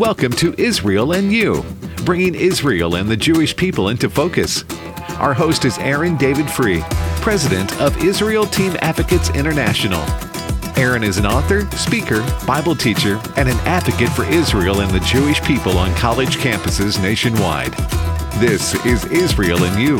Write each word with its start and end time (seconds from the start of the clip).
Welcome 0.00 0.32
to 0.36 0.54
Israel 0.56 1.12
and 1.12 1.30
You, 1.30 1.62
bringing 2.06 2.34
Israel 2.34 2.94
and 2.94 3.06
the 3.06 3.18
Jewish 3.18 3.54
people 3.54 3.90
into 3.90 4.08
focus. 4.08 4.64
Our 5.18 5.34
host 5.34 5.66
is 5.66 5.76
Aaron 5.76 6.16
David 6.16 6.46
Fruh, 6.46 6.80
president 7.20 7.78
of 7.82 8.02
Israel 8.02 8.46
Team 8.46 8.74
Advocates 8.80 9.28
International. 9.28 10.02
Aaron 10.78 11.04
is 11.04 11.18
an 11.18 11.26
author, 11.26 11.70
speaker, 11.72 12.22
Bible 12.46 12.74
teacher, 12.74 13.20
and 13.36 13.46
an 13.46 13.58
advocate 13.66 14.08
for 14.08 14.24
Israel 14.24 14.80
and 14.80 14.90
the 14.90 15.00
Jewish 15.00 15.42
people 15.42 15.76
on 15.76 15.94
college 15.96 16.38
campuses 16.38 16.98
nationwide. 17.02 17.74
This 18.40 18.82
is 18.86 19.04
Israel 19.04 19.64
and 19.64 19.78
You. 19.78 19.96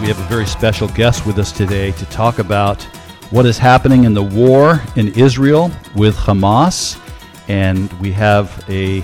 We 0.00 0.08
have 0.08 0.18
a 0.18 0.28
very 0.28 0.46
special 0.46 0.88
guest 0.88 1.26
with 1.26 1.38
us 1.38 1.52
today 1.52 1.92
to 1.92 2.04
talk 2.06 2.40
about 2.40 2.82
what 3.30 3.46
is 3.46 3.56
happening 3.56 4.02
in 4.02 4.14
the 4.14 4.22
war 4.24 4.82
in 4.96 5.14
Israel 5.14 5.70
with 5.94 6.16
Hamas. 6.16 7.00
And 7.46 7.90
we 8.00 8.10
have 8.12 8.64
a 8.68 9.02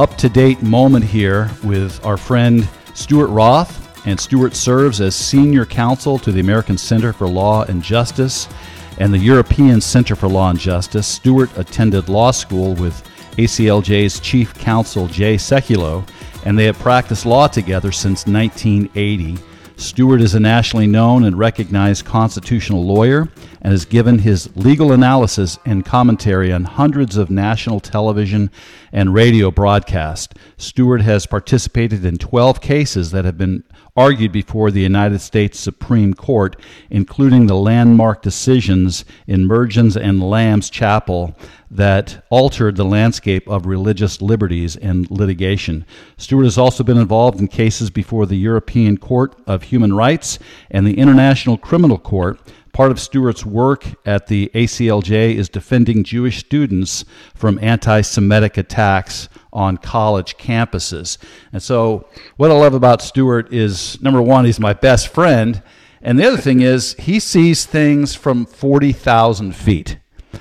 up-to-date 0.00 0.62
moment 0.62 1.04
here 1.04 1.50
with 1.62 2.02
our 2.06 2.16
friend 2.16 2.66
Stuart 2.94 3.26
Roth. 3.26 4.06
And 4.06 4.18
Stuart 4.18 4.56
serves 4.56 5.02
as 5.02 5.14
senior 5.14 5.66
counsel 5.66 6.18
to 6.20 6.32
the 6.32 6.40
American 6.40 6.78
Center 6.78 7.12
for 7.12 7.28
Law 7.28 7.64
and 7.64 7.82
Justice 7.82 8.48
and 8.96 9.12
the 9.12 9.18
European 9.18 9.78
Center 9.78 10.16
for 10.16 10.26
Law 10.26 10.48
and 10.48 10.58
Justice. 10.58 11.06
Stuart 11.06 11.54
attended 11.58 12.08
law 12.08 12.30
school 12.30 12.74
with 12.76 13.06
ACLJ's 13.32 14.20
chief 14.20 14.54
counsel 14.54 15.06
Jay 15.06 15.34
Sekulow, 15.34 16.08
and 16.46 16.58
they 16.58 16.64
have 16.64 16.78
practiced 16.78 17.26
law 17.26 17.46
together 17.46 17.92
since 17.92 18.26
1980. 18.26 19.36
Stuart 19.76 20.20
is 20.20 20.34
a 20.34 20.40
nationally 20.40 20.86
known 20.86 21.24
and 21.24 21.38
recognized 21.38 22.04
constitutional 22.04 22.84
lawyer 22.84 23.28
and 23.62 23.72
has 23.72 23.86
given 23.86 24.18
his 24.18 24.54
legal 24.56 24.92
analysis 24.92 25.58
and 25.64 25.86
commentary 25.86 26.52
on 26.52 26.64
hundreds 26.64 27.16
of 27.16 27.30
national 27.30 27.80
television 27.80 28.50
and 28.92 29.14
radio 29.14 29.50
broadcast. 29.50 30.34
Stuart 30.56 31.02
has 31.02 31.26
participated 31.26 32.04
in 32.04 32.18
12 32.18 32.60
cases 32.60 33.10
that 33.10 33.24
have 33.24 33.38
been 33.38 33.64
argued 33.96 34.32
before 34.32 34.70
the 34.70 34.80
United 34.80 35.20
States 35.20 35.58
Supreme 35.58 36.14
Court, 36.14 36.56
including 36.88 37.46
the 37.46 37.56
landmark 37.56 38.22
decisions 38.22 39.04
in 39.26 39.48
Mergens 39.48 39.96
and 39.96 40.22
Lamb's 40.22 40.70
Chapel 40.70 41.36
that 41.70 42.24
altered 42.30 42.76
the 42.76 42.84
landscape 42.84 43.48
of 43.48 43.66
religious 43.66 44.20
liberties 44.20 44.74
and 44.76 45.08
litigation. 45.10 45.86
Stuart 46.16 46.44
has 46.44 46.58
also 46.58 46.82
been 46.82 46.98
involved 46.98 47.38
in 47.40 47.46
cases 47.46 47.90
before 47.90 48.26
the 48.26 48.36
European 48.36 48.96
Court 48.96 49.34
of 49.46 49.64
Human 49.64 49.92
Rights 49.92 50.38
and 50.70 50.86
the 50.86 50.98
International 50.98 51.56
Criminal 51.56 51.98
Court. 51.98 52.40
Part 52.72 52.92
of 52.92 53.00
Stuart's 53.00 53.44
work 53.44 53.84
at 54.06 54.28
the 54.28 54.50
ACLJ 54.54 55.34
is 55.34 55.48
defending 55.48 56.04
Jewish 56.04 56.38
students 56.38 57.04
from 57.34 57.58
anti 57.60 58.00
Semitic 58.00 58.56
attacks 58.56 59.28
on 59.52 59.76
college 59.76 60.36
campuses. 60.36 61.18
And 61.52 61.62
so, 61.62 62.08
what 62.36 62.50
I 62.50 62.54
love 62.54 62.74
about 62.74 63.02
Stuart 63.02 63.52
is 63.52 64.00
number 64.00 64.22
one, 64.22 64.44
he's 64.44 64.60
my 64.60 64.72
best 64.72 65.08
friend. 65.08 65.62
And 66.02 66.18
the 66.18 66.26
other 66.26 66.38
thing 66.38 66.60
is, 66.60 66.94
he 66.94 67.20
sees 67.20 67.66
things 67.66 68.14
from 68.14 68.46
40,000 68.46 69.54
feet. 69.54 69.98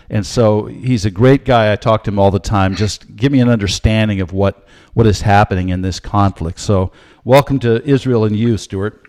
And 0.10 0.26
so 0.26 0.66
he's 0.66 1.06
a 1.06 1.12
great 1.12 1.46
guy. 1.46 1.72
I 1.72 1.76
talk 1.76 2.04
to 2.06 2.12
him 2.12 2.20
all 2.20 2.32
the 2.32 2.40
time. 2.40 2.76
Just 2.76 3.16
give 3.16 3.32
me 3.32 3.42
an 3.42 3.50
understanding 3.50 4.22
of 4.22 4.32
what, 4.32 4.68
what 4.94 5.06
is 5.06 5.22
happening 5.22 5.70
in 5.70 5.82
this 5.82 6.00
conflict. 6.00 6.60
So, 6.60 6.92
welcome 7.24 7.60
to 7.60 7.84
Israel 7.88 8.24
and 8.26 8.36
you, 8.36 8.58
Stuart. 8.58 9.08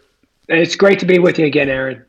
It's 0.48 0.74
great 0.74 0.98
to 1.00 1.06
be 1.06 1.18
with 1.18 1.38
you 1.38 1.46
again, 1.46 1.68
Aaron. 1.68 2.04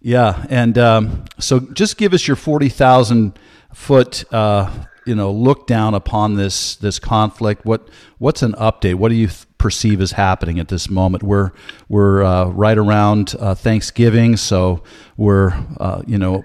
Yeah, 0.00 0.46
and 0.48 0.78
um, 0.78 1.24
so 1.38 1.60
just 1.60 1.98
give 1.98 2.14
us 2.14 2.26
your 2.26 2.36
forty 2.36 2.68
thousand 2.68 3.38
foot, 3.74 4.24
uh, 4.32 4.70
you 5.06 5.14
know, 5.14 5.30
look 5.30 5.66
down 5.66 5.94
upon 5.94 6.36
this 6.36 6.76
this 6.76 6.98
conflict. 6.98 7.64
What 7.66 7.88
what's 8.18 8.42
an 8.42 8.52
update? 8.54 8.94
What 8.94 9.10
do 9.10 9.14
you 9.14 9.26
th- 9.26 9.46
perceive 9.58 10.00
is 10.00 10.12
happening 10.12 10.58
at 10.58 10.68
this 10.68 10.88
moment? 10.88 11.22
We're 11.22 11.52
we're 11.88 12.22
uh, 12.22 12.46
right 12.46 12.78
around 12.78 13.34
uh, 13.38 13.54
Thanksgiving, 13.54 14.38
so 14.38 14.82
we're 15.18 15.52
uh, 15.78 16.02
you 16.06 16.16
know 16.16 16.44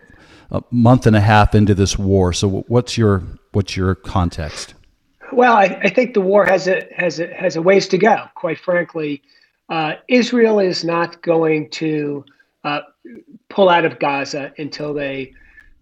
a 0.51 0.61
month 0.71 1.07
and 1.07 1.15
a 1.15 1.21
half 1.21 1.55
into 1.55 1.73
this 1.73 1.97
war. 1.97 2.33
So 2.33 2.65
what's 2.67 2.97
your 2.97 3.23
what's 3.53 3.77
your 3.77 3.95
context? 3.95 4.73
Well, 5.31 5.55
I, 5.55 5.79
I 5.83 5.89
think 5.89 6.13
the 6.13 6.21
war 6.21 6.45
has 6.45 6.67
a 6.67 6.87
has 6.95 7.19
a 7.19 7.33
has 7.33 7.55
a 7.55 7.61
ways 7.61 7.87
to 7.89 7.97
go. 7.97 8.25
Quite 8.35 8.59
frankly, 8.59 9.21
uh, 9.69 9.93
Israel 10.09 10.59
is 10.59 10.83
not 10.83 11.21
going 11.21 11.69
to 11.71 12.25
uh, 12.65 12.81
pull 13.49 13.69
out 13.69 13.85
of 13.85 13.99
Gaza 13.99 14.51
until 14.57 14.93
they 14.93 15.33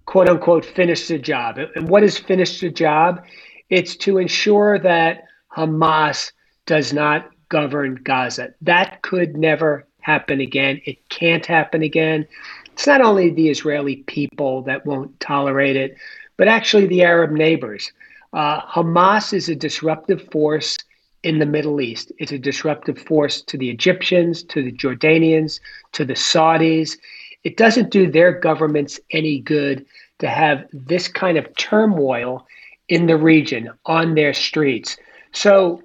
quote 0.06 0.30
unquote 0.30 0.66
finish 0.66 1.08
the 1.08 1.18
job. 1.18 1.58
And 1.76 1.88
what 1.88 2.04
is 2.04 2.20
finish 2.20 2.60
the 2.60 2.70
job? 2.70 3.24
It's 3.70 3.96
to 3.98 4.18
ensure 4.20 4.78
that 4.80 5.24
Hamas 5.56 6.32
does 6.66 6.94
not 6.94 7.32
govern 7.50 7.96
Gaza. 8.04 8.54
That 8.62 9.02
could 9.02 9.38
never 9.38 9.88
happen 10.02 10.42
again. 10.42 10.82
It 10.86 11.08
can't 11.10 11.46
happen 11.46 11.82
again. 11.82 12.28
It's 12.74 12.86
not 12.86 13.02
only 13.02 13.30
the 13.30 13.50
Israeli 13.50 13.98
people 13.98 14.64
that 14.64 14.86
won't 14.86 15.18
tolerate 15.20 15.78
it, 15.78 15.96
but 16.38 16.48
actually 16.48 16.88
the 16.88 17.04
Arab 17.04 17.32
neighbors. 17.32 17.92
Uh, 18.34 18.60
Hamas 18.62 19.32
is 19.32 19.48
a 19.48 19.56
disruptive 19.56 20.30
force 20.32 20.78
in 21.24 21.40
the 21.40 21.46
Middle 21.46 21.82
East. 21.82 22.12
It's 22.20 22.32
a 22.32 22.38
disruptive 22.38 23.00
force 23.00 23.42
to 23.44 23.58
the 23.58 23.70
Egyptians, 23.70 24.44
to 24.44 24.62
the 24.62 24.72
Jordanians, 24.72 25.60
to 25.94 26.06
the 26.06 26.14
Saudis. 26.14 26.98
It 27.44 27.58
doesn't 27.58 27.90
do 27.90 28.12
their 28.12 28.32
governments 28.32 29.00
any 29.12 29.40
good 29.40 29.86
to 30.20 30.30
have 30.30 30.66
this 30.72 31.08
kind 31.08 31.38
of 31.38 31.56
turmoil 31.56 32.46
in 32.90 33.08
the 33.08 33.18
region 33.18 33.72
on 33.86 34.16
their 34.16 34.34
streets. 34.34 34.98
So, 35.32 35.82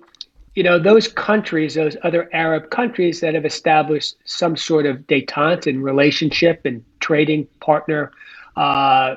you 0.55 0.63
know, 0.63 0.79
those 0.79 1.09
countries, 1.09 1.75
those 1.75 1.97
other 2.03 2.29
Arab 2.33 2.71
countries 2.71 3.21
that 3.21 3.35
have 3.35 3.47
established 3.47 4.17
some 4.25 4.57
sort 4.57 4.87
of 4.87 4.99
detente 5.07 5.67
and 5.67 5.83
relationship 5.83 6.63
and 6.65 6.85
trading 7.01 7.47
partner, 7.61 8.11
uh, 8.57 9.15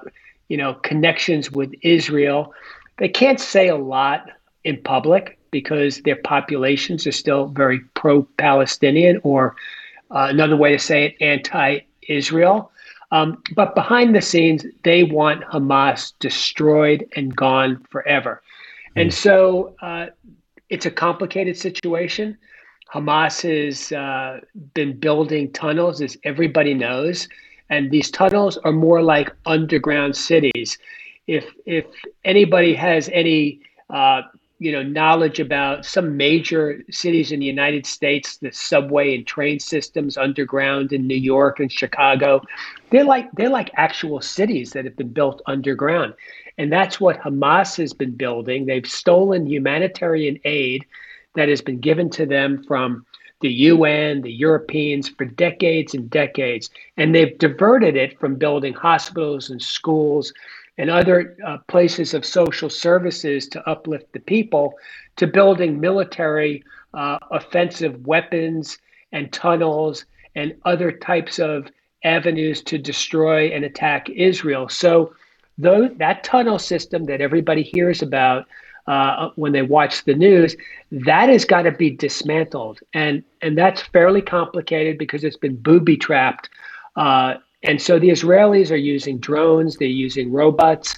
you 0.50 0.58
know, 0.58 0.76
connections 0.76 1.52
with 1.52 1.74
Israel, 1.82 2.54
they 2.98 3.10
can't 3.10 3.40
say 3.40 3.68
a 3.70 3.76
lot 3.76 4.30
in 4.64 4.82
public 4.84 5.40
because 5.52 6.02
their 6.02 6.16
populations 6.16 7.06
are 7.06 7.12
still 7.12 7.48
very 7.48 7.80
pro 7.94 8.24
Palestinian, 8.38 9.20
or 9.24 9.56
uh, 10.10 10.28
another 10.30 10.58
way 10.58 10.72
to 10.72 10.80
say 10.80 11.06
it, 11.06 11.16
anti 11.22 11.80
Israel. 12.08 12.72
Um, 13.12 13.44
but 13.56 13.76
behind 13.76 14.16
the 14.16 14.22
scenes, 14.22 14.66
they 14.84 15.04
want 15.04 15.44
Hamas 15.44 16.14
destroyed 16.20 17.06
and 17.16 17.36
gone 17.36 17.86
forever. 17.90 18.42
Mm. 18.96 19.02
And 19.02 19.14
so 19.14 19.76
uh, 19.82 20.08
it's 20.70 20.86
a 20.86 20.92
complicated 20.92 21.58
situation. 21.58 22.38
Hamas 22.94 23.42
has 23.42 23.92
uh, 23.92 24.40
been 24.74 24.98
building 24.98 25.52
tunnels, 25.52 26.02
as 26.02 26.18
everybody 26.24 26.74
knows, 26.74 27.28
and 27.70 27.90
these 27.90 28.12
tunnels 28.12 28.58
are 28.58 28.74
more 28.74 29.02
like 29.02 29.34
underground 29.46 30.16
cities. 30.16 30.78
If 31.28 31.46
if 31.66 31.86
anybody 32.26 32.74
has 32.74 33.10
any 33.14 33.62
uh, 33.90 34.24
you 34.62 34.72
know 34.72 34.84
knowledge 34.84 35.40
about 35.40 35.84
some 35.88 36.16
major 36.16 36.84
cities 36.92 37.32
in 37.32 37.40
the 37.40 37.48
United 37.48 37.84
States, 37.84 38.38
the 38.38 38.52
subway 38.52 39.16
and 39.16 39.26
train 39.26 39.60
systems 39.60 40.18
underground 40.18 40.94
in 40.94 41.08
New 41.08 41.16
York 41.16 41.60
and 41.60 41.72
Chicago. 41.72 42.44
They're 42.92 43.04
like 43.04 43.32
they're 43.32 43.50
like 43.50 43.72
actual 43.74 44.22
cities 44.22 44.74
that 44.74 44.86
have 44.86 44.96
been 44.96 45.14
built 45.14 45.42
underground. 45.48 46.14
And 46.60 46.72
that's 46.72 47.02
what 47.02 47.20
Hamas 47.20 47.76
has 47.78 47.92
been 47.92 48.12
building. 48.12 48.68
They've 48.68 48.86
stolen 48.86 49.48
humanitarian 49.48 50.38
aid 50.46 50.86
that 51.34 51.50
has 51.50 51.62
been 51.62 51.80
given 51.80 52.12
to 52.12 52.28
them 52.28 52.64
from 52.68 53.04
the 53.40 53.50
UN, 53.50 54.22
the 54.22 54.32
Europeans 54.32 55.10
for 55.10 55.26
decades 55.26 55.96
and 55.96 56.08
decades. 56.08 56.70
And 56.98 57.16
they've 57.16 57.36
diverted 57.40 57.96
it 57.96 58.20
from 58.20 58.36
building 58.36 58.74
hospitals 58.74 59.50
and 59.50 59.60
schools 59.60 60.32
and 60.78 60.90
other 60.90 61.38
uh, 61.46 61.58
places 61.68 62.14
of 62.14 62.26
social 62.26 62.70
services 62.70 63.48
to 63.48 63.70
uplift 63.70 64.12
the 64.14 64.20
people 64.20 64.74
to 65.18 65.28
building 65.28 65.80
military 65.80 66.64
uh, 66.94 67.18
offensive 67.32 68.06
weapons 68.06 68.78
and 69.12 69.32
tunnels 69.32 70.06
and 70.36 70.56
other 70.66 70.92
types 70.92 71.40
of 71.40 71.68
avenues 72.04 72.62
to 72.64 72.78
destroy 72.78 73.48
and 73.52 73.64
attack 73.64 74.10
Israel. 74.10 74.70
So, 74.70 75.14
though 75.58 75.90
that 75.98 76.24
tunnel 76.24 76.58
system 76.58 77.06
that 77.06 77.22
everybody 77.22 77.62
hears 77.62 78.02
about 78.02 78.46
uh, 78.88 79.30
when 79.36 79.52
they 79.52 79.62
watch 79.62 80.04
the 80.06 80.16
news, 80.16 80.56
that 80.92 81.30
has 81.30 81.46
got 81.46 81.64
to 81.64 81.72
be 81.72 81.92
dismantled, 81.92 82.80
and 82.94 83.24
and 83.42 83.58
that's 83.58 83.82
fairly 83.82 84.22
complicated 84.22 84.98
because 84.98 85.24
it's 85.24 85.38
been 85.38 85.56
booby 85.58 85.98
trapped 85.98 86.50
uh, 86.96 87.36
and 87.64 87.82
so 87.82 88.00
the 88.00 88.10
Israelis 88.10 88.72
are 88.72 88.76
using 88.76 89.20
drones, 89.20 89.78
they're 89.78 89.88
using 89.88 90.32
robots, 90.32 90.98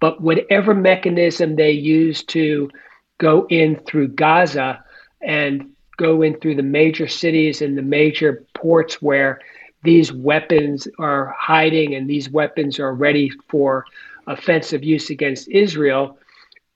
but 0.00 0.20
whatever 0.20 0.74
mechanism 0.74 1.56
they 1.56 1.70
use 1.70 2.22
to 2.24 2.70
go 3.18 3.46
in 3.48 3.76
through 3.86 4.08
Gaza 4.08 4.84
and 5.22 5.70
go 5.96 6.22
in 6.22 6.38
through 6.38 6.56
the 6.56 6.62
major 6.62 7.08
cities 7.08 7.62
and 7.62 7.76
the 7.76 7.82
major 7.82 8.44
ports 8.54 9.00
where 9.00 9.40
these 9.82 10.12
weapons 10.12 10.88
are 10.98 11.34
hiding 11.38 11.94
and 11.94 12.08
these 12.08 12.28
weapons 12.28 12.78
are 12.78 12.94
ready 12.94 13.30
for 13.48 13.84
offensive 14.26 14.82
use 14.82 15.10
against 15.10 15.48
Israel, 15.48 16.18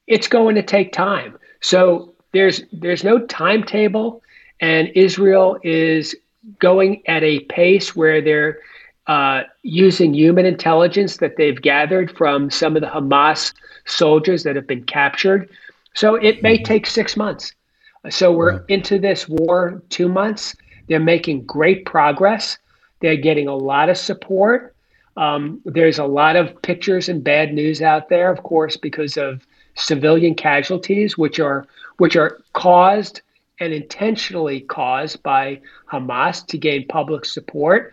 it's 0.07 0.29
going 0.29 0.55
to 0.55 0.63
take 0.63 0.93
time. 0.93 1.37
So 1.61 2.15
there's 2.33 2.63
there's 2.73 3.05
no 3.05 3.19
timetable, 3.27 4.23
and 4.61 4.89
Israel 4.95 5.59
is 5.63 6.15
going 6.59 7.03
at 7.07 7.23
a 7.23 7.41
pace 7.41 7.95
where 7.97 8.23
they're 8.23 8.59
uh, 9.07 9.43
using 9.63 10.15
human 10.15 10.47
intelligence 10.47 11.17
that 11.19 11.37
they've 11.37 11.61
gathered 11.61 12.17
from 12.17 12.51
some 12.51 12.77
of 12.77 12.83
the 12.83 12.89
Hamas 12.89 13.53
soldiers 13.87 14.43
that 14.45 14.57
have 14.57 14.67
been 14.67 14.85
captured. 14.85 15.51
So 15.95 16.15
it 16.15 16.43
may 16.43 16.57
mm-hmm. 16.57 16.65
take 16.65 16.87
six 16.87 17.17
months. 17.17 17.53
So 18.09 18.33
we're 18.33 18.65
into 18.67 18.99
this 18.99 19.29
war 19.29 19.83
two 19.91 20.09
months. 20.09 20.57
They're 20.89 21.01
making 21.01 21.45
great 21.45 21.85
progress. 21.85 22.59
They're 23.01 23.17
getting 23.17 23.49
a 23.49 23.57
lot 23.57 23.89
of 23.89 23.97
support. 23.97 24.75
Um, 25.17 25.61
there's 25.65 25.99
a 25.99 26.05
lot 26.05 26.37
of 26.37 26.61
pictures 26.63 27.09
and 27.09 27.23
bad 27.23 27.53
news 27.53 27.83
out 27.83 28.09
there, 28.09 28.31
of 28.31 28.43
course, 28.43 28.77
because 28.77 29.17
of 29.17 29.47
civilian 29.75 30.35
casualties, 30.35 31.19
which 31.19 31.39
are 31.41 31.67
which 31.99 32.17
are 32.17 32.41
caused 32.55 33.21
and 33.61 33.75
intentionally 33.75 34.61
caused 34.61 35.23
by 35.23 35.61
Hamas 35.93 36.47
to 36.47 36.57
gain 36.57 36.87
public 36.87 37.27
support. 37.27 37.93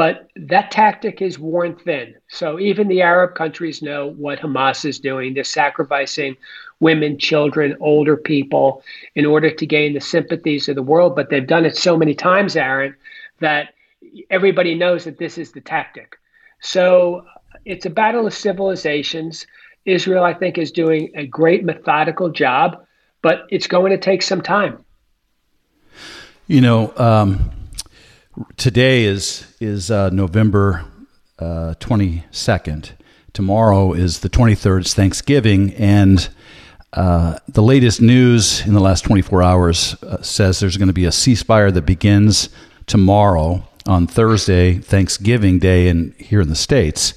But 0.00 0.30
that 0.34 0.70
tactic 0.70 1.20
is 1.20 1.38
worn 1.38 1.76
thin. 1.76 2.14
So 2.28 2.58
even 2.58 2.88
the 2.88 3.02
Arab 3.02 3.34
countries 3.34 3.82
know 3.82 4.14
what 4.16 4.38
Hamas 4.38 4.86
is 4.86 4.98
doing. 4.98 5.34
They're 5.34 5.44
sacrificing 5.44 6.38
women, 6.78 7.18
children, 7.18 7.76
older 7.80 8.16
people 8.16 8.82
in 9.14 9.26
order 9.26 9.50
to 9.50 9.66
gain 9.66 9.92
the 9.92 10.00
sympathies 10.00 10.70
of 10.70 10.76
the 10.76 10.82
world. 10.82 11.14
But 11.14 11.28
they've 11.28 11.46
done 11.46 11.66
it 11.66 11.76
so 11.76 11.98
many 11.98 12.14
times, 12.14 12.56
Aaron, 12.56 12.96
that 13.40 13.74
everybody 14.30 14.74
knows 14.74 15.04
that 15.04 15.18
this 15.18 15.36
is 15.36 15.52
the 15.52 15.60
tactic. 15.60 16.16
So 16.60 17.26
it's 17.66 17.84
a 17.84 17.90
battle 17.90 18.26
of 18.26 18.32
civilizations. 18.32 19.46
Israel, 19.84 20.24
I 20.24 20.32
think, 20.32 20.56
is 20.56 20.72
doing 20.72 21.12
a 21.14 21.26
great 21.26 21.62
methodical 21.62 22.30
job, 22.30 22.86
but 23.20 23.42
it's 23.50 23.66
going 23.66 23.90
to 23.90 23.98
take 23.98 24.22
some 24.22 24.40
time. 24.40 24.82
You 26.46 26.62
know, 26.62 26.94
um, 26.96 27.50
today 28.56 29.04
is 29.04 29.46
is 29.60 29.90
uh, 29.90 30.10
November 30.10 30.84
twenty 31.80 32.20
uh, 32.20 32.22
second. 32.30 32.92
Tomorrow 33.32 33.92
is 33.92 34.20
the 34.20 34.28
twenty 34.28 34.54
third. 34.54 34.86
Thanksgiving, 34.86 35.74
and 35.74 36.28
uh, 36.92 37.38
the 37.48 37.62
latest 37.62 38.00
news 38.00 38.66
in 38.66 38.74
the 38.74 38.80
last 38.80 39.04
24 39.04 39.44
hours 39.44 39.94
uh, 40.02 40.20
says 40.22 40.58
there's 40.58 40.76
going 40.76 40.88
to 40.88 40.92
be 40.92 41.04
a 41.04 41.10
ceasefire 41.10 41.72
that 41.72 41.86
begins 41.86 42.48
tomorrow 42.86 43.62
on 43.86 44.08
Thursday, 44.08 44.74
Thanksgiving 44.74 45.60
Day, 45.60 45.86
in 45.86 46.12
here 46.18 46.40
in 46.40 46.48
the 46.48 46.56
states. 46.56 47.14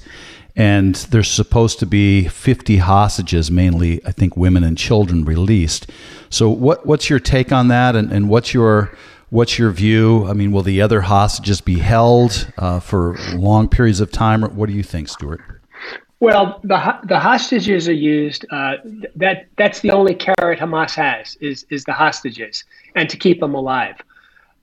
And 0.54 0.94
there's 0.94 1.28
supposed 1.28 1.80
to 1.80 1.86
be 1.86 2.28
50 2.28 2.76
hostages, 2.76 3.50
mainly 3.50 4.00
I 4.06 4.12
think 4.12 4.36
women 4.36 4.62
and 4.62 4.78
children, 4.78 5.24
released. 5.24 5.90
So, 6.30 6.48
what 6.48 6.86
what's 6.86 7.10
your 7.10 7.18
take 7.18 7.50
on 7.50 7.66
that, 7.68 7.96
and, 7.96 8.12
and 8.12 8.28
what's 8.28 8.54
your 8.54 8.96
what's 9.34 9.58
your 9.58 9.72
view? 9.72 10.24
I 10.26 10.32
mean, 10.32 10.52
will 10.52 10.62
the 10.62 10.80
other 10.80 11.00
hostages 11.00 11.60
be 11.60 11.80
held 11.80 12.52
uh, 12.56 12.78
for 12.78 13.16
long 13.34 13.68
periods 13.68 14.00
of 14.00 14.12
time? 14.12 14.42
What 14.42 14.68
do 14.68 14.74
you 14.74 14.84
think, 14.84 15.08
Stuart? 15.08 15.40
Well, 16.20 16.60
the 16.62 16.98
the 17.04 17.18
hostages 17.18 17.88
are 17.88 17.92
used. 17.92 18.46
Uh, 18.50 18.76
that 19.16 19.48
that's 19.58 19.80
the 19.80 19.90
only 19.90 20.14
carrot 20.14 20.60
Hamas 20.60 20.94
has 20.94 21.36
is 21.40 21.66
is 21.68 21.84
the 21.84 21.92
hostages, 21.92 22.64
and 22.94 23.10
to 23.10 23.16
keep 23.16 23.40
them 23.40 23.54
alive. 23.54 23.96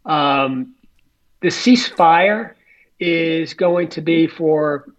Um, 0.06 0.74
the 1.41 1.50
ceasefire 1.50 2.53
is 3.00 3.53
going 3.53 3.89
to 3.89 4.01
be 4.01 4.27
for, 4.27 4.94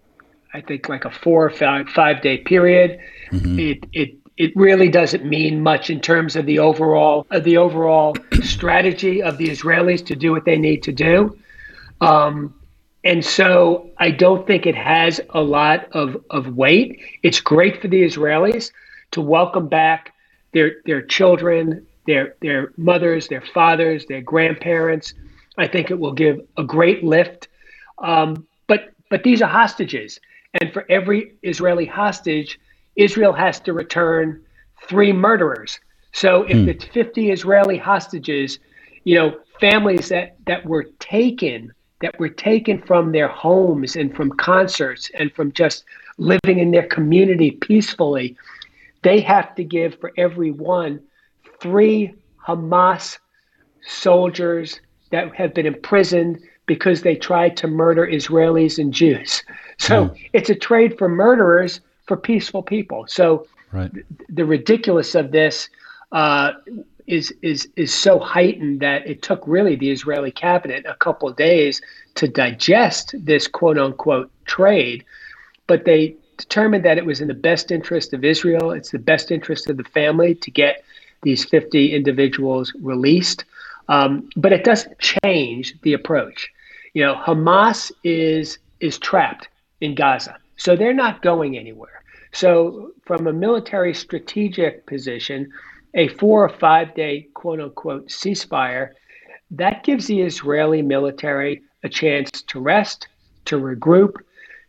I 0.52 0.60
think, 0.60 0.88
like 0.88 1.04
a 1.04 1.10
four 1.10 1.46
or 1.46 1.50
five, 1.50 1.88
five 1.88 2.20
day 2.20 2.38
period. 2.38 3.00
Mm-hmm. 3.32 3.58
It 3.58 3.84
it 3.92 4.21
it 4.36 4.54
really 4.56 4.88
doesn't 4.88 5.24
mean 5.24 5.62
much 5.62 5.90
in 5.90 6.00
terms 6.00 6.36
of 6.36 6.46
the 6.46 6.58
overall 6.58 7.26
of 7.30 7.44
the 7.44 7.56
overall 7.56 8.16
strategy 8.42 9.22
of 9.22 9.38
the 9.38 9.48
Israelis 9.48 10.04
to 10.06 10.16
do 10.16 10.32
what 10.32 10.44
they 10.44 10.56
need 10.56 10.82
to 10.84 10.92
do. 10.92 11.36
Um, 12.00 12.54
and 13.04 13.24
so 13.24 13.90
I 13.98 14.10
don't 14.10 14.46
think 14.46 14.66
it 14.66 14.76
has 14.76 15.20
a 15.30 15.40
lot 15.40 15.88
of, 15.92 16.22
of 16.30 16.56
weight. 16.56 17.00
It's 17.22 17.40
great 17.40 17.80
for 17.82 17.88
the 17.88 18.02
Israelis 18.02 18.70
to 19.12 19.20
welcome 19.20 19.68
back 19.68 20.12
their 20.52 20.76
their 20.86 21.02
children, 21.02 21.86
their 22.06 22.36
their 22.40 22.72
mothers, 22.76 23.28
their 23.28 23.40
fathers, 23.40 24.06
their 24.06 24.20
grandparents. 24.20 25.14
I 25.58 25.66
think 25.66 25.90
it 25.90 25.98
will 25.98 26.12
give 26.12 26.40
a 26.56 26.64
great 26.64 27.02
lift. 27.02 27.48
Um, 27.98 28.46
but 28.66 28.92
but 29.10 29.22
these 29.22 29.42
are 29.42 29.48
hostages, 29.48 30.20
and 30.60 30.72
for 30.72 30.84
every 30.90 31.34
Israeli 31.42 31.86
hostage, 31.86 32.58
Israel 32.96 33.32
has 33.32 33.60
to 33.60 33.72
return 33.72 34.42
three 34.88 35.12
murderers. 35.12 35.78
So 36.12 36.42
if 36.42 36.56
hmm. 36.56 36.68
it's 36.68 36.84
50 36.84 37.30
Israeli 37.30 37.78
hostages, 37.78 38.58
you 39.04 39.14
know, 39.16 39.40
families 39.60 40.08
that 40.08 40.36
that 40.46 40.64
were 40.66 40.84
taken 40.98 41.72
that 42.00 42.18
were 42.18 42.28
taken 42.28 42.82
from 42.82 43.12
their 43.12 43.28
homes 43.28 43.94
and 43.94 44.14
from 44.14 44.30
concerts 44.32 45.10
and 45.14 45.32
from 45.32 45.52
just 45.52 45.84
living 46.18 46.58
in 46.58 46.72
their 46.72 46.86
community 46.88 47.52
peacefully, 47.52 48.36
they 49.02 49.20
have 49.20 49.54
to 49.54 49.62
give 49.62 49.98
for 50.00 50.12
every 50.18 50.50
one 50.50 51.00
three 51.60 52.12
Hamas 52.44 53.18
soldiers 53.82 54.80
that 55.10 55.32
have 55.34 55.54
been 55.54 55.66
imprisoned 55.66 56.40
because 56.66 57.02
they 57.02 57.14
tried 57.14 57.56
to 57.56 57.68
murder 57.68 58.06
Israelis 58.06 58.78
and 58.78 58.92
Jews. 58.92 59.42
So 59.78 60.08
mm. 60.08 60.28
it's 60.32 60.50
a 60.50 60.54
trade 60.54 60.98
for 60.98 61.08
murderers 61.08 61.80
for 62.06 62.16
peaceful 62.16 62.62
people. 62.62 63.06
So 63.08 63.46
right. 63.72 63.92
th- 63.92 64.06
the 64.28 64.44
ridiculous 64.44 65.14
of 65.14 65.32
this 65.32 65.68
uh, 66.12 66.52
is 67.06 67.32
is 67.42 67.68
is 67.76 67.92
so 67.92 68.18
heightened 68.18 68.80
that 68.80 69.06
it 69.06 69.22
took 69.22 69.42
really 69.46 69.76
the 69.76 69.90
Israeli 69.90 70.30
cabinet 70.30 70.84
a 70.86 70.94
couple 70.94 71.28
of 71.28 71.36
days 71.36 71.80
to 72.14 72.28
digest 72.28 73.14
this 73.18 73.48
quote 73.48 73.78
unquote 73.78 74.30
trade, 74.44 75.04
but 75.66 75.84
they 75.84 76.16
determined 76.36 76.84
that 76.84 76.98
it 76.98 77.06
was 77.06 77.20
in 77.20 77.28
the 77.28 77.34
best 77.34 77.70
interest 77.70 78.12
of 78.12 78.24
Israel. 78.24 78.72
It's 78.72 78.90
the 78.90 78.98
best 78.98 79.30
interest 79.30 79.68
of 79.70 79.76
the 79.76 79.84
family 79.84 80.34
to 80.36 80.50
get 80.50 80.84
these 81.22 81.44
50 81.44 81.94
individuals 81.94 82.72
released. 82.80 83.44
Um, 83.88 84.28
but 84.36 84.52
it 84.52 84.64
doesn't 84.64 84.98
change 84.98 85.80
the 85.82 85.92
approach. 85.92 86.50
You 86.94 87.04
know, 87.04 87.14
Hamas 87.14 87.90
is 88.04 88.58
is 88.80 88.98
trapped 88.98 89.48
in 89.80 89.94
Gaza, 89.94 90.36
so 90.56 90.76
they're 90.76 90.94
not 90.94 91.22
going 91.22 91.56
anywhere. 91.58 92.02
So, 92.32 92.92
from 93.04 93.26
a 93.26 93.32
military 93.32 93.92
strategic 93.92 94.86
position, 94.86 95.50
a 95.94 96.08
four 96.08 96.44
or 96.44 96.48
five 96.48 96.94
day 96.94 97.28
quote 97.34 97.60
unquote 97.60 98.08
ceasefire, 98.08 98.90
that 99.50 99.84
gives 99.84 100.06
the 100.06 100.22
Israeli 100.22 100.80
military 100.80 101.62
a 101.84 101.88
chance 101.88 102.30
to 102.42 102.60
rest, 102.60 103.08
to 103.44 103.58
regroup, 103.58 104.14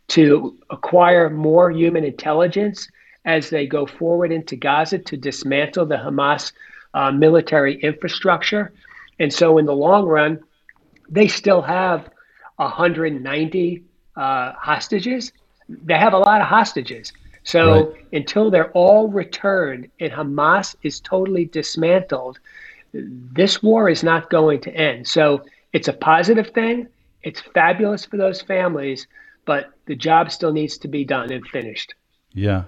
to 0.08 0.58
acquire 0.68 1.30
more 1.30 1.70
human 1.70 2.04
intelligence 2.04 2.86
as 3.24 3.48
they 3.48 3.66
go 3.66 3.86
forward 3.86 4.30
into 4.30 4.56
Gaza 4.56 4.98
to 4.98 5.16
dismantle 5.16 5.86
the 5.86 5.96
Hamas 5.96 6.52
uh, 6.92 7.10
military 7.10 7.80
infrastructure. 7.80 8.74
And 9.18 9.32
so, 9.32 9.56
in 9.56 9.64
the 9.64 9.72
long 9.72 10.04
run, 10.04 10.40
they 11.08 11.28
still 11.28 11.62
have 11.62 12.10
190 12.56 13.84
uh, 14.16 14.52
hostages. 14.52 15.32
They 15.68 15.94
have 15.94 16.12
a 16.12 16.18
lot 16.18 16.40
of 16.40 16.46
hostages. 16.46 17.12
So 17.44 17.92
right. 17.92 18.06
until 18.12 18.50
they're 18.50 18.72
all 18.72 19.08
returned 19.08 19.90
and 20.00 20.10
Hamas 20.10 20.76
is 20.82 21.00
totally 21.00 21.44
dismantled, 21.44 22.38
this 22.92 23.62
war 23.62 23.88
is 23.88 24.02
not 24.02 24.30
going 24.30 24.60
to 24.62 24.74
end. 24.74 25.06
So 25.06 25.44
it's 25.72 25.88
a 25.88 25.92
positive 25.92 26.50
thing. 26.50 26.88
It's 27.22 27.40
fabulous 27.40 28.04
for 28.04 28.16
those 28.16 28.40
families, 28.40 29.06
but 29.44 29.72
the 29.86 29.96
job 29.96 30.30
still 30.30 30.52
needs 30.52 30.78
to 30.78 30.88
be 30.88 31.04
done 31.04 31.32
and 31.32 31.46
finished. 31.46 31.94
Yeah. 32.32 32.64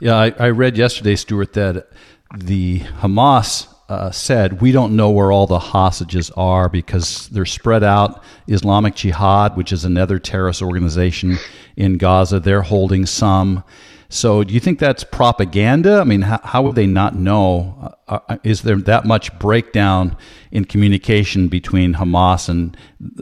Yeah, 0.00 0.16
I, 0.16 0.34
I 0.38 0.50
read 0.50 0.78
yesterday, 0.78 1.16
Stuart, 1.16 1.52
that 1.54 1.88
the 2.36 2.80
Hamas 2.80 3.72
uh, 3.88 4.10
said, 4.10 4.60
We 4.60 4.72
don't 4.72 4.96
know 4.96 5.10
where 5.10 5.32
all 5.32 5.46
the 5.46 5.58
hostages 5.58 6.30
are 6.32 6.68
because 6.68 7.28
they're 7.28 7.46
spread 7.46 7.82
out. 7.82 8.22
Islamic 8.46 8.94
Jihad, 8.94 9.56
which 9.56 9.72
is 9.72 9.84
another 9.84 10.18
terrorist 10.18 10.62
organization 10.62 11.38
in 11.76 11.96
Gaza, 11.96 12.40
they're 12.40 12.62
holding 12.62 13.06
some. 13.06 13.64
So, 14.10 14.42
do 14.42 14.54
you 14.54 14.60
think 14.60 14.78
that's 14.78 15.04
propaganda? 15.04 16.00
I 16.00 16.04
mean, 16.04 16.22
how, 16.22 16.40
how 16.42 16.62
would 16.62 16.76
they 16.76 16.86
not 16.86 17.14
know? 17.14 17.94
Uh, 18.08 18.20
uh, 18.28 18.38
is 18.42 18.62
there 18.62 18.76
that 18.76 19.04
much 19.04 19.38
breakdown 19.38 20.16
in 20.50 20.64
communication 20.64 21.48
between 21.48 21.94
Hamas 21.94 22.48
and 22.48 22.74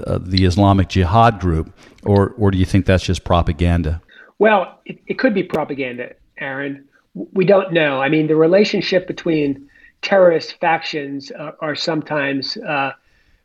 uh, 0.06 0.18
the 0.22 0.44
Islamic 0.44 0.88
Jihad 0.88 1.40
group, 1.40 1.76
or 2.04 2.30
or 2.38 2.52
do 2.52 2.58
you 2.58 2.64
think 2.64 2.86
that's 2.86 3.02
just 3.02 3.24
propaganda? 3.24 4.00
Well, 4.38 4.78
it, 4.84 5.00
it 5.08 5.18
could 5.18 5.34
be 5.34 5.42
propaganda, 5.42 6.14
Aaron. 6.38 6.84
We 7.14 7.44
don't 7.44 7.72
know. 7.72 8.00
I 8.00 8.08
mean, 8.08 8.28
the 8.28 8.36
relationship 8.36 9.08
between 9.08 9.68
terrorist 10.06 10.54
factions 10.60 11.32
uh, 11.32 11.50
are 11.60 11.74
sometimes 11.74 12.56
uh, 12.58 12.92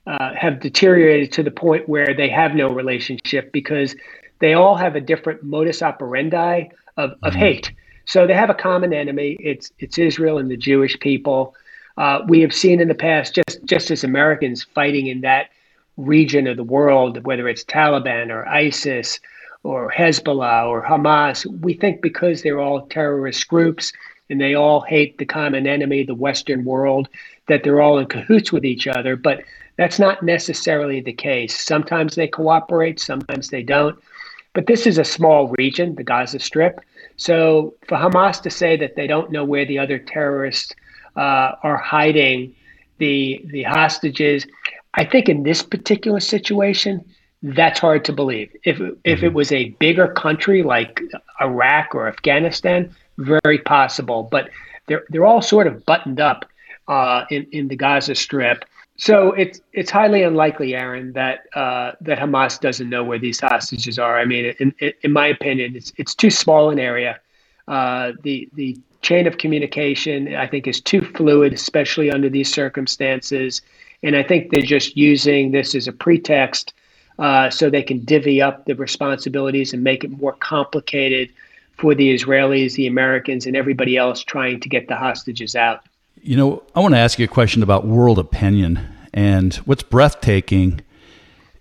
uh, 0.05 0.33
have 0.35 0.59
deteriorated 0.59 1.31
to 1.31 1.41
the 1.41 1.49
point 1.49 1.89
where 1.89 2.13
they 2.13 2.29
have 2.29 2.53
no 2.53 2.69
relationship 2.69 3.51
because 3.51 3.95
they 4.39 4.53
all 4.53 4.75
have 4.75 4.95
a 4.95 5.01
different 5.01 5.41
modus 5.41 5.81
operandi 5.81 6.65
of, 6.97 7.11
of 7.23 7.33
mm-hmm. 7.33 7.39
hate. 7.39 7.71
So 8.05 8.27
they 8.27 8.35
have 8.35 8.51
a 8.51 8.53
common 8.53 8.93
enemy. 8.93 9.37
It's 9.39 9.71
it's 9.79 9.97
Israel 9.97 10.37
and 10.37 10.51
the 10.51 10.57
Jewish 10.57 10.99
people. 10.99 11.55
Uh, 11.97 12.19
we 12.27 12.41
have 12.41 12.53
seen 12.53 12.79
in 12.79 12.87
the 12.87 12.95
past, 12.95 13.35
just 13.35 13.63
just 13.65 13.89
as 13.89 14.03
Americans 14.03 14.63
fighting 14.63 15.07
in 15.07 15.21
that 15.21 15.49
region 15.97 16.45
of 16.45 16.57
the 16.57 16.63
world, 16.63 17.25
whether 17.25 17.47
it's 17.47 17.63
Taliban 17.63 18.29
or 18.29 18.47
ISIS 18.47 19.19
or 19.63 19.91
Hezbollah 19.91 20.67
or 20.67 20.83
Hamas, 20.83 21.45
we 21.61 21.73
think 21.73 22.01
because 22.01 22.41
they're 22.41 22.59
all 22.59 22.87
terrorist 22.87 23.47
groups 23.47 23.93
and 24.31 24.39
they 24.39 24.55
all 24.55 24.81
hate 24.81 25.17
the 25.17 25.25
common 25.25 25.67
enemy, 25.67 26.03
the 26.03 26.15
Western 26.15 26.63
world, 26.63 27.09
that 27.47 27.63
they're 27.63 27.81
all 27.81 27.99
in 27.99 28.05
cahoots 28.05 28.51
with 28.51 28.65
each 28.65 28.87
other. 28.87 29.15
But 29.15 29.43
that's 29.77 29.99
not 29.99 30.23
necessarily 30.23 31.01
the 31.01 31.13
case. 31.13 31.59
Sometimes 31.59 32.15
they 32.15 32.27
cooperate, 32.27 32.99
sometimes 32.99 33.49
they 33.49 33.61
don't. 33.61 33.99
But 34.53 34.67
this 34.67 34.87
is 34.87 34.97
a 34.97 35.03
small 35.03 35.53
region, 35.57 35.95
the 35.95 36.03
Gaza 36.03 36.39
Strip. 36.39 36.81
So 37.17 37.75
for 37.87 37.97
Hamas 37.97 38.41
to 38.43 38.49
say 38.49 38.77
that 38.77 38.95
they 38.95 39.07
don't 39.07 39.31
know 39.31 39.45
where 39.45 39.65
the 39.65 39.79
other 39.79 39.99
terrorists 39.99 40.73
uh, 41.15 41.51
are 41.61 41.77
hiding 41.77 42.55
the 42.97 43.41
the 43.51 43.63
hostages, 43.63 44.45
I 44.93 45.05
think 45.05 45.27
in 45.27 45.43
this 45.43 45.61
particular 45.61 46.19
situation, 46.19 47.03
that's 47.43 47.79
hard 47.79 48.05
to 48.05 48.13
believe. 48.13 48.49
If 48.63 48.79
if 48.79 49.23
it 49.23 49.27
mm-hmm. 49.27 49.35
was 49.35 49.51
a 49.51 49.69
bigger 49.79 50.07
country 50.07 50.63
like 50.63 51.01
Iraq 51.41 51.95
or 51.95 52.07
Afghanistan, 52.07 52.95
very 53.21 53.59
possible. 53.59 54.23
But 54.23 54.49
they're 54.87 55.05
they're 55.09 55.25
all 55.25 55.41
sort 55.41 55.67
of 55.67 55.85
buttoned 55.85 56.19
up 56.19 56.45
uh, 56.87 57.25
in 57.29 57.47
in 57.51 57.67
the 57.67 57.75
Gaza 57.75 58.15
Strip. 58.15 58.65
So 58.97 59.31
it's 59.31 59.61
it's 59.73 59.89
highly 59.89 60.23
unlikely, 60.23 60.75
Aaron, 60.75 61.13
that 61.13 61.45
uh, 61.55 61.93
that 62.01 62.19
Hamas 62.19 62.59
doesn't 62.59 62.89
know 62.89 63.03
where 63.03 63.19
these 63.19 63.39
hostages 63.39 63.97
are. 63.97 64.19
I 64.19 64.25
mean, 64.25 64.53
in, 64.59 64.73
in 65.01 65.11
my 65.11 65.27
opinion, 65.27 65.75
it's 65.75 65.91
it's 65.97 66.13
too 66.13 66.29
small 66.29 66.69
an 66.69 66.79
area. 66.79 67.19
Uh, 67.67 68.11
the 68.23 68.49
the 68.53 68.77
chain 69.01 69.25
of 69.27 69.37
communication, 69.37 70.35
I 70.35 70.47
think, 70.47 70.67
is 70.67 70.79
too 70.79 71.01
fluid, 71.01 71.53
especially 71.53 72.11
under 72.11 72.29
these 72.29 72.51
circumstances. 72.53 73.61
And 74.03 74.15
I 74.15 74.23
think 74.23 74.51
they're 74.51 74.61
just 74.61 74.97
using 74.97 75.51
this 75.51 75.73
as 75.75 75.87
a 75.87 75.91
pretext 75.91 76.73
uh, 77.19 77.49
so 77.49 77.69
they 77.69 77.83
can 77.83 77.99
divvy 77.99 78.41
up 78.41 78.65
the 78.65 78.75
responsibilities 78.75 79.73
and 79.73 79.83
make 79.83 80.03
it 80.03 80.11
more 80.11 80.33
complicated 80.33 81.31
for 81.81 81.95
the 81.95 82.13
Israelis, 82.13 82.75
the 82.75 82.85
Americans, 82.85 83.47
and 83.47 83.57
everybody 83.57 83.97
else 83.97 84.23
trying 84.23 84.59
to 84.59 84.69
get 84.69 84.87
the 84.87 84.95
hostages 84.95 85.55
out. 85.55 85.81
You 86.21 86.37
know, 86.37 86.63
I 86.75 86.79
want 86.79 86.93
to 86.93 86.99
ask 86.99 87.17
you 87.17 87.25
a 87.25 87.27
question 87.27 87.63
about 87.63 87.87
world 87.87 88.19
opinion. 88.19 88.79
And 89.15 89.55
what's 89.55 89.81
breathtaking 89.81 90.81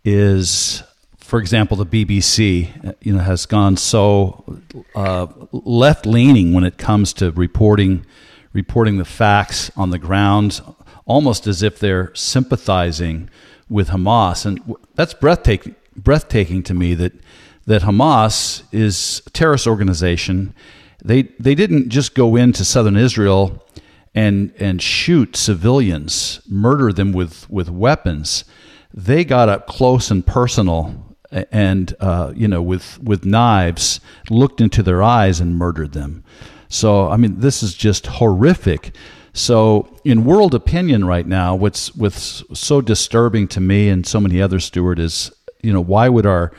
is, 0.04 0.82
for 1.16 1.40
example, 1.40 1.78
the 1.78 1.86
BBC, 1.86 2.94
you 3.00 3.14
know, 3.14 3.20
has 3.20 3.46
gone 3.46 3.78
so 3.78 4.60
uh, 4.94 5.26
left 5.52 6.04
leaning 6.04 6.52
when 6.52 6.64
it 6.64 6.76
comes 6.76 7.14
to 7.14 7.30
reporting 7.32 8.04
reporting 8.52 8.98
the 8.98 9.04
facts 9.04 9.70
on 9.76 9.90
the 9.90 9.98
ground, 9.98 10.60
almost 11.06 11.46
as 11.46 11.62
if 11.62 11.78
they're 11.78 12.12
sympathizing 12.16 13.30
with 13.68 13.90
Hamas, 13.90 14.44
and 14.44 14.60
that's 14.96 15.14
breathtaking. 15.14 15.76
Breathtaking 15.96 16.62
to 16.64 16.74
me 16.74 16.94
that 16.94 17.12
that 17.70 17.82
Hamas 17.82 18.64
is 18.72 19.22
a 19.28 19.30
terrorist 19.30 19.68
organization. 19.68 20.52
They 21.04 21.22
they 21.38 21.54
didn't 21.54 21.88
just 21.88 22.16
go 22.16 22.34
into 22.34 22.64
southern 22.64 22.96
Israel 22.96 23.64
and 24.12 24.52
and 24.58 24.82
shoot 24.82 25.36
civilians, 25.36 26.40
murder 26.48 26.92
them 26.92 27.12
with 27.12 27.48
with 27.48 27.70
weapons. 27.70 28.44
They 28.92 29.24
got 29.24 29.48
up 29.48 29.68
close 29.68 30.10
and 30.10 30.26
personal, 30.26 31.16
and 31.30 31.94
uh, 32.00 32.32
you 32.34 32.48
know 32.48 32.60
with 32.60 33.00
with 33.04 33.24
knives, 33.24 34.00
looked 34.28 34.60
into 34.60 34.82
their 34.82 35.00
eyes 35.00 35.38
and 35.38 35.56
murdered 35.56 35.92
them. 35.92 36.24
So 36.68 37.08
I 37.08 37.16
mean, 37.16 37.38
this 37.38 37.62
is 37.62 37.74
just 37.74 38.06
horrific. 38.06 38.96
So, 39.32 39.96
in 40.04 40.24
world 40.24 40.56
opinion 40.56 41.04
right 41.04 41.26
now, 41.26 41.54
what's 41.54 41.94
what's 41.94 42.42
so 42.52 42.80
disturbing 42.80 43.46
to 43.48 43.60
me 43.60 43.88
and 43.88 44.04
so 44.04 44.18
many 44.18 44.42
others, 44.42 44.64
Stuart, 44.64 44.98
is 44.98 45.30
you 45.62 45.72
know 45.72 45.80
why 45.80 46.08
would 46.08 46.26
our 46.26 46.50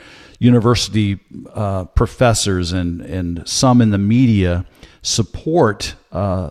university 0.42 1.20
uh, 1.54 1.84
professors 1.84 2.72
and 2.72 3.00
and 3.02 3.46
some 3.48 3.80
in 3.80 3.90
the 3.90 3.98
media 3.98 4.66
support 5.02 5.94
uh, 6.10 6.50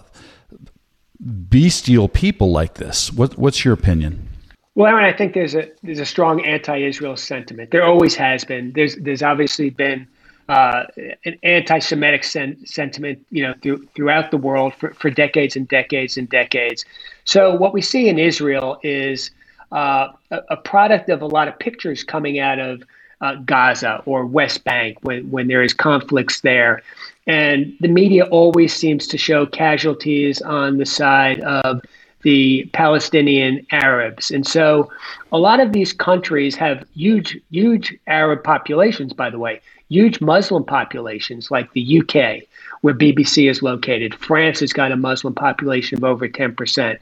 bestial 1.19 2.07
people 2.07 2.51
like 2.51 2.75
this? 2.75 3.11
What, 3.11 3.37
what's 3.37 3.63
your 3.65 3.73
opinion? 3.73 4.27
Well, 4.75 4.87
Aaron, 4.87 5.03
I 5.05 5.15
think 5.15 5.33
there's 5.33 5.55
a 5.55 5.69
there's 5.83 5.99
a 5.99 6.05
strong 6.05 6.43
anti-Israel 6.45 7.17
sentiment. 7.17 7.71
There 7.71 7.83
always 7.83 8.15
has 8.15 8.45
been. 8.45 8.71
There's 8.73 8.95
there's 8.95 9.21
obviously 9.21 9.69
been 9.69 10.07
uh, 10.47 10.83
an 11.25 11.37
anti-Semitic 11.43 12.23
sen- 12.23 12.65
sentiment, 12.65 13.25
you 13.29 13.43
know, 13.43 13.53
through, 13.61 13.85
throughout 13.95 14.31
the 14.31 14.37
world 14.37 14.73
for, 14.73 14.93
for 14.93 15.09
decades 15.09 15.55
and 15.55 15.67
decades 15.67 16.17
and 16.17 16.27
decades. 16.29 16.83
So 17.25 17.55
what 17.55 17.73
we 17.73 17.81
see 17.81 18.09
in 18.09 18.17
Israel 18.19 18.77
is 18.83 19.31
uh, 19.71 20.09
a, 20.31 20.39
a, 20.49 20.57
product 20.57 21.09
of 21.09 21.21
a 21.21 21.25
lot 21.25 21.47
of 21.47 21.57
pictures 21.57 22.03
coming 22.03 22.39
out 22.39 22.59
of 22.59 22.83
uh, 23.21 23.35
Gaza 23.35 24.01
or 24.05 24.25
West 24.25 24.63
Bank 24.63 24.97
when, 25.01 25.29
when 25.31 25.47
there 25.47 25.63
is 25.63 25.73
conflicts 25.73 26.41
there. 26.41 26.81
And 27.27 27.73
the 27.79 27.87
media 27.87 28.25
always 28.25 28.73
seems 28.73 29.07
to 29.07 29.17
show 29.17 29.45
casualties 29.45 30.41
on 30.41 30.77
the 30.77 30.85
side 30.85 31.39
of 31.41 31.81
the 32.23 32.69
Palestinian 32.73 33.65
Arabs. 33.71 34.31
And 34.31 34.45
so 34.45 34.91
a 35.31 35.37
lot 35.37 35.59
of 35.59 35.71
these 35.71 35.93
countries 35.93 36.55
have 36.55 36.85
huge, 36.93 37.39
huge 37.49 37.95
Arab 38.07 38.43
populations, 38.43 39.13
by 39.13 39.29
the 39.29 39.39
way 39.39 39.61
huge 39.91 40.21
Muslim 40.21 40.63
populations 40.63 41.51
like 41.51 41.71
the 41.73 41.99
UK, 41.99 42.47
where 42.81 42.93
BBC 42.93 43.49
is 43.49 43.61
located. 43.61 44.15
France 44.15 44.59
has 44.59 44.73
got 44.73 44.91
a 44.91 44.97
Muslim 44.97 45.33
population 45.33 45.97
of 45.97 46.03
over 46.03 46.27
10%. 46.27 46.97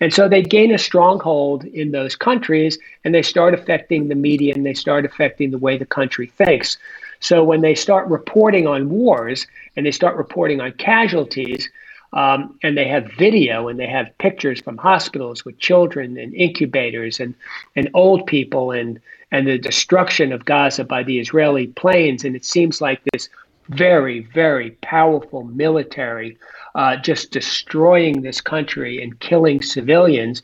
And 0.00 0.12
so 0.12 0.28
they 0.28 0.42
gain 0.42 0.72
a 0.72 0.78
stronghold 0.78 1.64
in 1.64 1.92
those 1.92 2.16
countries 2.16 2.78
and 3.04 3.14
they 3.14 3.22
start 3.22 3.54
affecting 3.54 4.08
the 4.08 4.14
media 4.14 4.54
and 4.54 4.66
they 4.66 4.74
start 4.74 5.04
affecting 5.04 5.50
the 5.50 5.58
way 5.58 5.78
the 5.78 5.86
country 5.86 6.26
thinks. 6.26 6.78
So 7.20 7.44
when 7.44 7.60
they 7.60 7.74
start 7.74 8.08
reporting 8.08 8.66
on 8.66 8.90
wars 8.90 9.46
and 9.76 9.86
they 9.86 9.92
start 9.92 10.16
reporting 10.16 10.60
on 10.60 10.72
casualties, 10.72 11.70
um, 12.12 12.58
and 12.64 12.76
they 12.76 12.88
have 12.88 13.12
video 13.12 13.68
and 13.68 13.78
they 13.78 13.86
have 13.86 14.16
pictures 14.18 14.60
from 14.60 14.76
hospitals 14.78 15.44
with 15.44 15.58
children 15.58 16.18
and 16.18 16.34
incubators 16.34 17.20
and, 17.20 17.34
and 17.76 17.88
old 17.94 18.26
people 18.26 18.72
and 18.72 19.00
and 19.32 19.46
the 19.46 19.58
destruction 19.58 20.32
of 20.32 20.44
Gaza 20.44 20.84
by 20.84 21.04
the 21.04 21.20
Israeli 21.20 21.68
planes. 21.68 22.24
And 22.24 22.34
it 22.34 22.44
seems 22.44 22.80
like 22.80 23.00
this 23.12 23.28
very, 23.70 24.20
very 24.34 24.72
powerful 24.82 25.44
military 25.44 26.36
uh, 26.74 26.96
just 26.96 27.30
destroying 27.30 28.22
this 28.22 28.40
country 28.40 29.02
and 29.02 29.18
killing 29.20 29.62
civilians. 29.62 30.42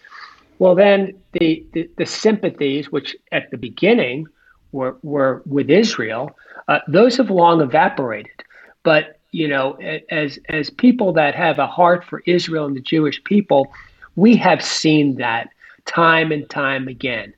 Well, 0.58 0.74
then 0.74 1.12
the, 1.32 1.64
the, 1.72 1.88
the 1.98 2.06
sympathies, 2.06 2.90
which 2.90 3.16
at 3.32 3.50
the 3.50 3.58
beginning 3.58 4.26
were, 4.72 4.96
were 5.02 5.42
with 5.46 5.70
Israel, 5.70 6.36
uh, 6.68 6.80
those 6.88 7.16
have 7.16 7.30
long 7.30 7.60
evaporated. 7.60 8.42
But 8.82 9.18
you 9.32 9.48
know, 9.48 9.76
as 10.10 10.38
as 10.48 10.70
people 10.70 11.12
that 11.12 11.34
have 11.34 11.58
a 11.58 11.66
heart 11.66 12.04
for 12.04 12.22
Israel 12.24 12.64
and 12.64 12.74
the 12.74 12.80
Jewish 12.80 13.22
people, 13.24 13.70
we 14.14 14.34
have 14.36 14.64
seen 14.64 15.16
that 15.16 15.50
time 15.84 16.32
and 16.32 16.48
time 16.48 16.88
again. 16.88 17.34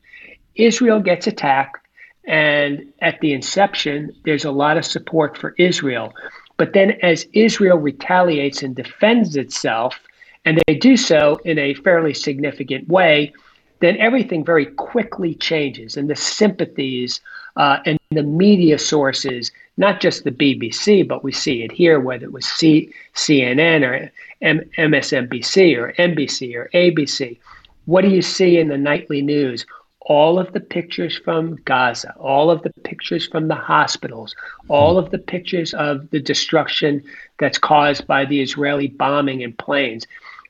Israel 0.54 1.00
gets 1.00 1.26
attacked, 1.26 1.85
and 2.28 2.87
at 3.00 3.18
the 3.20 3.32
inception, 3.32 4.14
there's 4.25 4.44
a 4.44 4.50
lot 4.50 4.76
of 4.76 4.85
support 4.85 5.37
for 5.37 5.54
Israel. 5.58 6.14
But 6.58 6.75
then, 6.75 6.92
as 7.02 7.26
Israel 7.32 7.78
retaliates 7.78 8.62
and 8.62 8.76
defends 8.76 9.35
itself, 9.35 9.99
and 10.44 10.61
they 10.66 10.75
do 10.75 10.97
so 10.97 11.40
in 11.44 11.58
a 11.58 11.75
fairly 11.75 12.12
significant 12.12 12.87
way, 12.88 13.32
then 13.80 13.97
everything 13.97 14.44
very 14.44 14.66
quickly 14.66 15.35
changes, 15.35 15.97
and 15.97 16.11
the 16.11 16.16
sympathies 16.16 17.20
uh, 17.56 17.78
and 17.87 17.99
the 18.11 18.23
media 18.23 18.78
sources, 18.78 19.50
not 19.78 20.00
just 20.00 20.25
the 20.25 20.30
BBC, 20.30 21.06
but 21.06 21.25
we 21.25 21.32
see 21.32 21.62
it 21.62 21.73
here, 21.73 21.99
whether 21.99 22.26
it 22.26 22.32
was 22.32 22.47
C- 22.47 22.92
CNN 23.14 23.88
or 23.88 24.11
M- 24.42 24.68
MSNBC 24.76 25.78
or 25.78 25.92
NBC 25.92 26.54
or 26.56 26.68
ABC. 26.75 27.38
What 27.87 28.02
do 28.02 28.08
you 28.08 28.20
see 28.20 28.58
in 28.58 28.68
the 28.68 28.76
nightly 28.76 29.23
news? 29.23 29.64
All 30.08 30.38
of 30.38 30.50
the 30.54 30.60
pictures 30.60 31.18
from 31.18 31.56
Gaza, 31.66 32.14
all 32.18 32.50
of 32.50 32.62
the 32.62 32.72
pictures 32.82 33.28
from 33.28 33.48
the 33.48 33.54
hospitals, 33.54 34.34
all 34.68 34.96
of 34.96 35.10
the 35.10 35.18
pictures 35.18 35.74
of 35.74 36.08
the 36.10 36.18
destruction 36.18 37.02
that's 37.38 37.58
caused 37.58 38.06
by 38.06 38.24
the 38.24 38.40
Israeli 38.40 38.88
bombing 38.88 39.44
and 39.44 39.56
planes. 39.58 40.06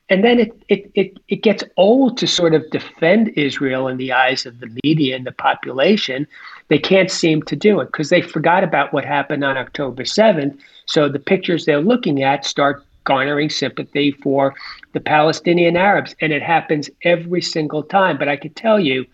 And 0.09 0.23
then 0.23 0.39
it, 0.39 0.63
it, 0.69 0.89
it, 0.95 1.17
it 1.27 1.43
gets 1.43 1.63
old 1.75 2.17
to 2.19 2.25
sort 2.25 2.53
of 2.53 2.67
defend 2.71 3.33
Israel 3.35 3.89
in 3.89 3.97
the 3.97 4.13
eyes 4.13 4.45
of 4.45 4.59
the 4.61 4.79
media 4.83 5.17
and 5.17 5.27
the 5.27 5.33
population. 5.33 6.25
They 6.69 6.79
can't 6.79 7.11
seem 7.11 7.43
to 7.43 7.55
do 7.55 7.81
it 7.81 7.87
because 7.87 8.09
they 8.09 8.21
forgot 8.21 8.63
about 8.63 8.93
what 8.93 9.03
happened 9.03 9.43
on 9.43 9.57
October 9.57 10.03
7th. 10.03 10.57
So 10.85 11.09
the 11.09 11.19
pictures 11.19 11.65
they're 11.65 11.81
looking 11.81 12.23
at 12.23 12.45
start 12.45 12.85
garnering 13.03 13.49
sympathy 13.49 14.11
for 14.11 14.55
the 14.93 14.99
Palestinian 14.99 15.75
Arabs. 15.75 16.15
And 16.21 16.31
it 16.31 16.41
happens 16.41 16.89
every 17.03 17.41
single 17.41 17.83
time. 17.83 18.17
But 18.17 18.29
I 18.29 18.37
can 18.37 18.53
tell 18.53 18.79
you, 18.79 19.05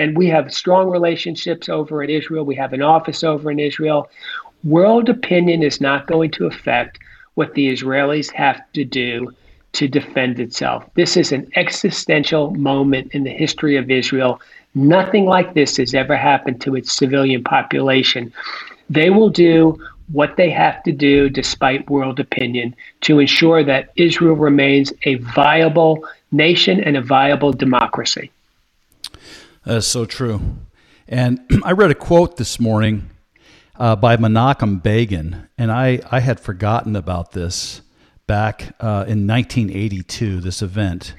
and 0.00 0.16
we 0.16 0.26
have 0.28 0.50
strong 0.50 0.88
relationships 0.88 1.68
over 1.68 2.02
in 2.02 2.08
Israel. 2.08 2.42
We 2.46 2.54
have 2.54 2.72
an 2.72 2.80
office 2.80 3.22
over 3.22 3.50
in 3.50 3.58
Israel. 3.58 4.08
World 4.64 5.10
opinion 5.10 5.62
is 5.62 5.78
not 5.78 6.06
going 6.06 6.30
to 6.32 6.46
affect 6.46 6.98
what 7.34 7.52
the 7.52 7.70
Israelis 7.70 8.32
have 8.32 8.62
to 8.72 8.82
do 8.82 9.30
to 9.72 9.88
defend 9.88 10.40
itself. 10.40 10.88
This 10.94 11.18
is 11.18 11.32
an 11.32 11.46
existential 11.54 12.52
moment 12.52 13.12
in 13.12 13.24
the 13.24 13.30
history 13.30 13.76
of 13.76 13.90
Israel. 13.90 14.40
Nothing 14.74 15.26
like 15.26 15.52
this 15.52 15.76
has 15.76 15.92
ever 15.92 16.16
happened 16.16 16.62
to 16.62 16.76
its 16.76 16.94
civilian 16.94 17.44
population. 17.44 18.32
They 18.88 19.10
will 19.10 19.28
do 19.28 19.78
what 20.12 20.36
they 20.38 20.48
have 20.48 20.82
to 20.84 20.92
do, 20.92 21.28
despite 21.28 21.90
world 21.90 22.18
opinion, 22.20 22.74
to 23.02 23.18
ensure 23.18 23.62
that 23.64 23.90
Israel 23.96 24.34
remains 24.34 24.94
a 25.02 25.16
viable 25.16 26.02
nation 26.32 26.82
and 26.82 26.96
a 26.96 27.02
viable 27.02 27.52
democracy. 27.52 28.30
That's 29.64 29.86
so 29.86 30.06
true. 30.06 30.40
And 31.06 31.40
I 31.64 31.72
read 31.72 31.90
a 31.90 31.94
quote 31.94 32.36
this 32.36 32.58
morning 32.58 33.10
uh, 33.78 33.96
by 33.96 34.16
Menachem 34.16 34.82
Begin, 34.82 35.48
and 35.58 35.70
I, 35.70 36.00
I 36.10 36.20
had 36.20 36.40
forgotten 36.40 36.96
about 36.96 37.32
this 37.32 37.82
back 38.26 38.74
uh, 38.80 39.04
in 39.06 39.26
1982, 39.26 40.40
this 40.40 40.62
event. 40.62 41.14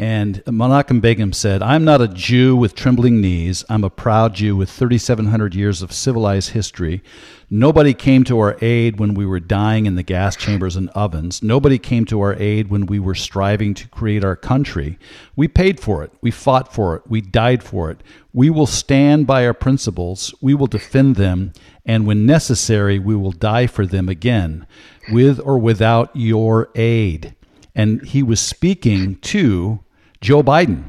And 0.00 0.44
Menachem 0.44 1.00
Begin 1.00 1.32
said, 1.32 1.60
I'm 1.60 1.84
not 1.84 2.00
a 2.00 2.06
Jew 2.06 2.54
with 2.54 2.76
trembling 2.76 3.20
knees. 3.20 3.64
I'm 3.68 3.82
a 3.82 3.90
proud 3.90 4.34
Jew 4.34 4.54
with 4.54 4.70
3,700 4.70 5.56
years 5.56 5.82
of 5.82 5.92
civilized 5.92 6.50
history. 6.50 7.02
Nobody 7.50 7.94
came 7.94 8.22
to 8.24 8.38
our 8.38 8.56
aid 8.60 9.00
when 9.00 9.14
we 9.14 9.26
were 9.26 9.40
dying 9.40 9.86
in 9.86 9.96
the 9.96 10.04
gas 10.04 10.36
chambers 10.36 10.76
and 10.76 10.88
ovens. 10.90 11.42
Nobody 11.42 11.78
came 11.78 12.04
to 12.04 12.20
our 12.20 12.34
aid 12.34 12.70
when 12.70 12.86
we 12.86 13.00
were 13.00 13.16
striving 13.16 13.74
to 13.74 13.88
create 13.88 14.22
our 14.22 14.36
country. 14.36 15.00
We 15.34 15.48
paid 15.48 15.80
for 15.80 16.04
it. 16.04 16.12
We 16.20 16.30
fought 16.30 16.72
for 16.72 16.94
it. 16.94 17.02
We 17.08 17.20
died 17.20 17.64
for 17.64 17.90
it. 17.90 18.00
We 18.32 18.50
will 18.50 18.66
stand 18.66 19.26
by 19.26 19.44
our 19.44 19.54
principles. 19.54 20.32
We 20.40 20.54
will 20.54 20.68
defend 20.68 21.16
them. 21.16 21.52
And 21.84 22.06
when 22.06 22.24
necessary, 22.24 23.00
we 23.00 23.16
will 23.16 23.32
die 23.32 23.66
for 23.66 23.84
them 23.84 24.08
again, 24.08 24.64
with 25.10 25.40
or 25.40 25.58
without 25.58 26.14
your 26.14 26.68
aid. 26.76 27.34
And 27.74 28.06
he 28.06 28.22
was 28.22 28.38
speaking 28.38 29.16
to 29.16 29.80
Joe 30.20 30.42
Biden 30.42 30.84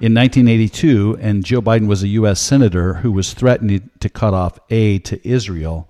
in 0.00 0.14
1982, 0.14 1.18
and 1.20 1.44
Joe 1.44 1.62
Biden 1.62 1.86
was 1.86 2.02
a 2.02 2.08
U.S. 2.08 2.40
senator 2.40 2.94
who 2.94 3.12
was 3.12 3.32
threatening 3.32 3.90
to 4.00 4.08
cut 4.08 4.34
off 4.34 4.58
aid 4.70 5.04
to 5.06 5.26
Israel. 5.26 5.88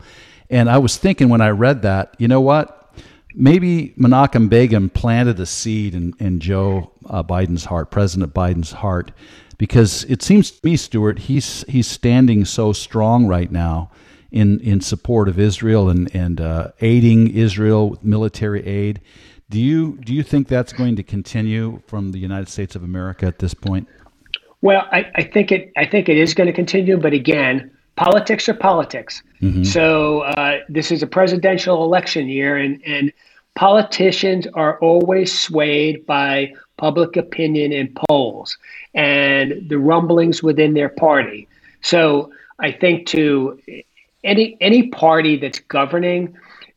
And 0.50 0.70
I 0.70 0.78
was 0.78 0.96
thinking 0.96 1.28
when 1.28 1.40
I 1.40 1.48
read 1.48 1.82
that, 1.82 2.14
you 2.18 2.28
know 2.28 2.40
what? 2.40 2.94
Maybe 3.34 3.94
Menachem 3.98 4.48
Begin 4.48 4.88
planted 4.88 5.40
a 5.40 5.46
seed 5.46 5.94
in, 5.94 6.14
in 6.20 6.40
Joe 6.40 6.92
uh, 7.06 7.22
Biden's 7.22 7.64
heart, 7.66 7.90
President 7.90 8.32
Biden's 8.32 8.72
heart, 8.72 9.12
because 9.58 10.04
it 10.04 10.22
seems 10.22 10.50
to 10.52 10.66
me, 10.66 10.76
Stuart, 10.76 11.18
he's 11.18 11.64
he's 11.68 11.86
standing 11.86 12.44
so 12.44 12.72
strong 12.72 13.26
right 13.26 13.50
now 13.50 13.90
in 14.30 14.60
in 14.60 14.80
support 14.80 15.28
of 15.28 15.38
Israel 15.38 15.88
and 15.88 16.14
and 16.14 16.40
uh, 16.40 16.68
aiding 16.80 17.28
Israel 17.28 17.90
with 17.90 18.04
military 18.04 18.64
aid. 18.66 19.00
Do 19.48 19.60
you 19.60 19.96
do 19.98 20.12
you 20.12 20.22
think 20.22 20.48
that's 20.48 20.72
going 20.72 20.96
to 20.96 21.02
continue 21.02 21.80
from 21.86 22.12
the 22.12 22.18
United 22.18 22.48
States 22.48 22.74
of 22.74 22.82
America 22.82 23.26
at 23.26 23.38
this 23.38 23.54
point? 23.54 23.88
Well, 24.60 24.86
I, 24.90 25.06
I 25.14 25.22
think 25.22 25.52
it 25.52 25.72
I 25.76 25.86
think 25.86 26.08
it 26.08 26.16
is 26.16 26.34
going 26.34 26.48
to 26.48 26.52
continue, 26.52 26.96
but 26.96 27.12
again, 27.12 27.70
politics 27.94 28.48
are 28.48 28.54
politics. 28.54 29.22
Mm-hmm. 29.40 29.62
So 29.62 30.22
uh, 30.22 30.58
this 30.68 30.90
is 30.90 31.02
a 31.02 31.06
presidential 31.06 31.84
election 31.84 32.28
year, 32.28 32.56
and 32.56 32.82
and 32.84 33.12
politicians 33.54 34.46
are 34.54 34.78
always 34.80 35.36
swayed 35.36 36.04
by 36.06 36.52
public 36.76 37.16
opinion 37.16 37.72
in 37.72 37.94
polls 38.08 38.58
and 38.94 39.66
the 39.68 39.78
rumblings 39.78 40.42
within 40.42 40.74
their 40.74 40.90
party. 40.90 41.48
So 41.82 42.32
I 42.58 42.72
think 42.72 43.06
to 43.08 43.60
any 44.24 44.56
any 44.60 44.88
party 44.88 45.36
that's 45.36 45.60
governing 45.60 46.36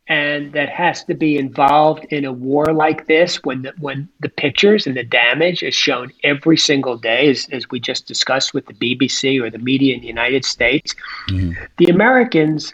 and 0.10 0.54
that 0.54 0.70
has 0.70 1.04
to 1.04 1.14
be 1.14 1.38
involved 1.38 2.04
in 2.06 2.26
a 2.26 2.34
war 2.34 2.66
like 2.74 3.06
this 3.06 3.44
when 3.44 3.62
the, 3.62 3.74
when 3.80 4.10
the 4.22 4.30
pictures 4.30 4.88
and 4.88 4.98
the 4.98 5.04
damage 5.04 5.62
is 5.62 5.76
shown 5.76 6.12
every 6.24 6.58
single 6.58 6.98
day, 6.98 7.30
as, 7.30 7.48
as 7.52 7.70
we 7.70 7.80
just 7.80 8.08
discussed 8.08 8.52
with 8.52 8.66
the 8.66 8.74
BBC 8.74 9.40
or 9.40 9.52
the 9.52 9.60
media 9.60 9.94
in 9.94 10.02
the 10.02 10.08
United 10.08 10.44
States, 10.44 10.96
mm-hmm. 11.30 11.52
the 11.78 11.86
Americans 11.86 12.74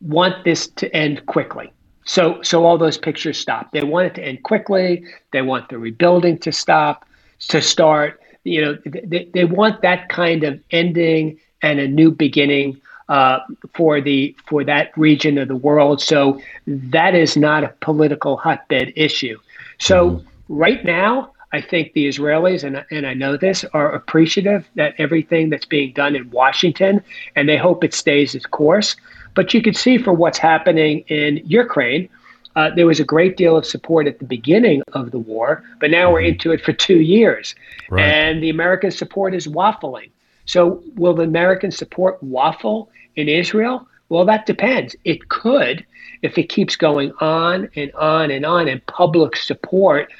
want 0.00 0.42
this 0.44 0.68
to 0.68 0.94
end 0.96 1.24
quickly. 1.26 1.70
So, 2.06 2.40
so 2.42 2.64
all 2.64 2.78
those 2.78 2.96
pictures 2.96 3.38
stop. 3.38 3.70
They 3.72 3.84
want 3.84 4.06
it 4.06 4.14
to 4.14 4.24
end 4.24 4.42
quickly. 4.42 5.04
They 5.32 5.42
want 5.42 5.68
the 5.68 5.78
rebuilding 5.78 6.38
to 6.38 6.52
stop, 6.52 7.06
to 7.48 7.60
start. 7.60 8.20
You 8.44 8.62
know, 8.62 8.78
they, 8.86 9.28
they 9.34 9.44
want 9.44 9.82
that 9.82 10.08
kind 10.08 10.44
of 10.44 10.60
ending 10.70 11.38
and 11.62 11.78
a 11.78 11.88
new 11.88 12.10
beginning 12.10 12.80
uh, 13.08 13.40
for 13.74 14.00
the 14.00 14.34
for 14.46 14.64
that 14.64 14.96
region 14.96 15.38
of 15.38 15.48
the 15.48 15.56
world. 15.56 16.00
So 16.00 16.40
that 16.66 17.14
is 17.14 17.36
not 17.36 17.64
a 17.64 17.68
political 17.80 18.36
hotbed 18.36 18.92
issue. 18.96 19.38
So 19.78 20.10
mm-hmm. 20.10 20.26
right 20.48 20.84
now, 20.84 21.32
I 21.52 21.60
think 21.60 21.92
the 21.92 22.08
Israelis 22.08 22.64
and 22.64 22.84
and 22.90 23.06
I 23.06 23.14
know 23.14 23.36
this 23.36 23.64
are 23.74 23.92
appreciative 23.92 24.66
that 24.74 24.94
everything 24.98 25.50
that's 25.50 25.66
being 25.66 25.92
done 25.92 26.16
in 26.16 26.30
Washington, 26.30 27.02
and 27.36 27.48
they 27.48 27.56
hope 27.56 27.84
it 27.84 27.94
stays 27.94 28.34
its 28.34 28.46
course. 28.46 28.96
But 29.34 29.52
you 29.52 29.62
can 29.62 29.74
see 29.74 29.98
for 29.98 30.12
what's 30.12 30.38
happening 30.38 31.00
in 31.08 31.42
Ukraine. 31.44 32.08
Uh, 32.56 32.70
there 32.76 32.86
was 32.86 33.00
a 33.00 33.04
great 33.04 33.36
deal 33.36 33.56
of 33.56 33.66
support 33.66 34.06
at 34.06 34.20
the 34.20 34.24
beginning 34.24 34.80
of 34.92 35.10
the 35.10 35.18
war, 35.18 35.64
but 35.80 35.90
now 35.90 36.12
we're 36.12 36.20
mm-hmm. 36.20 36.34
into 36.34 36.52
it 36.52 36.60
for 36.60 36.72
two 36.72 37.00
years. 37.00 37.52
Right. 37.90 38.04
And 38.04 38.40
the 38.40 38.48
American 38.48 38.92
support 38.92 39.34
is 39.34 39.48
waffling. 39.48 40.10
So, 40.46 40.82
will 40.94 41.14
the 41.14 41.22
Americans 41.22 41.76
support 41.76 42.22
waffle 42.22 42.90
in 43.16 43.28
Israel? 43.28 43.86
Well, 44.08 44.24
that 44.26 44.46
depends. 44.46 44.94
It 45.04 45.28
could 45.28 45.84
if 46.22 46.38
it 46.38 46.48
keeps 46.48 46.76
going 46.76 47.12
on 47.20 47.68
and 47.76 47.92
on 47.94 48.30
and 48.30 48.46
on, 48.46 48.68
and 48.68 48.84
public 48.86 49.36
support 49.36 50.10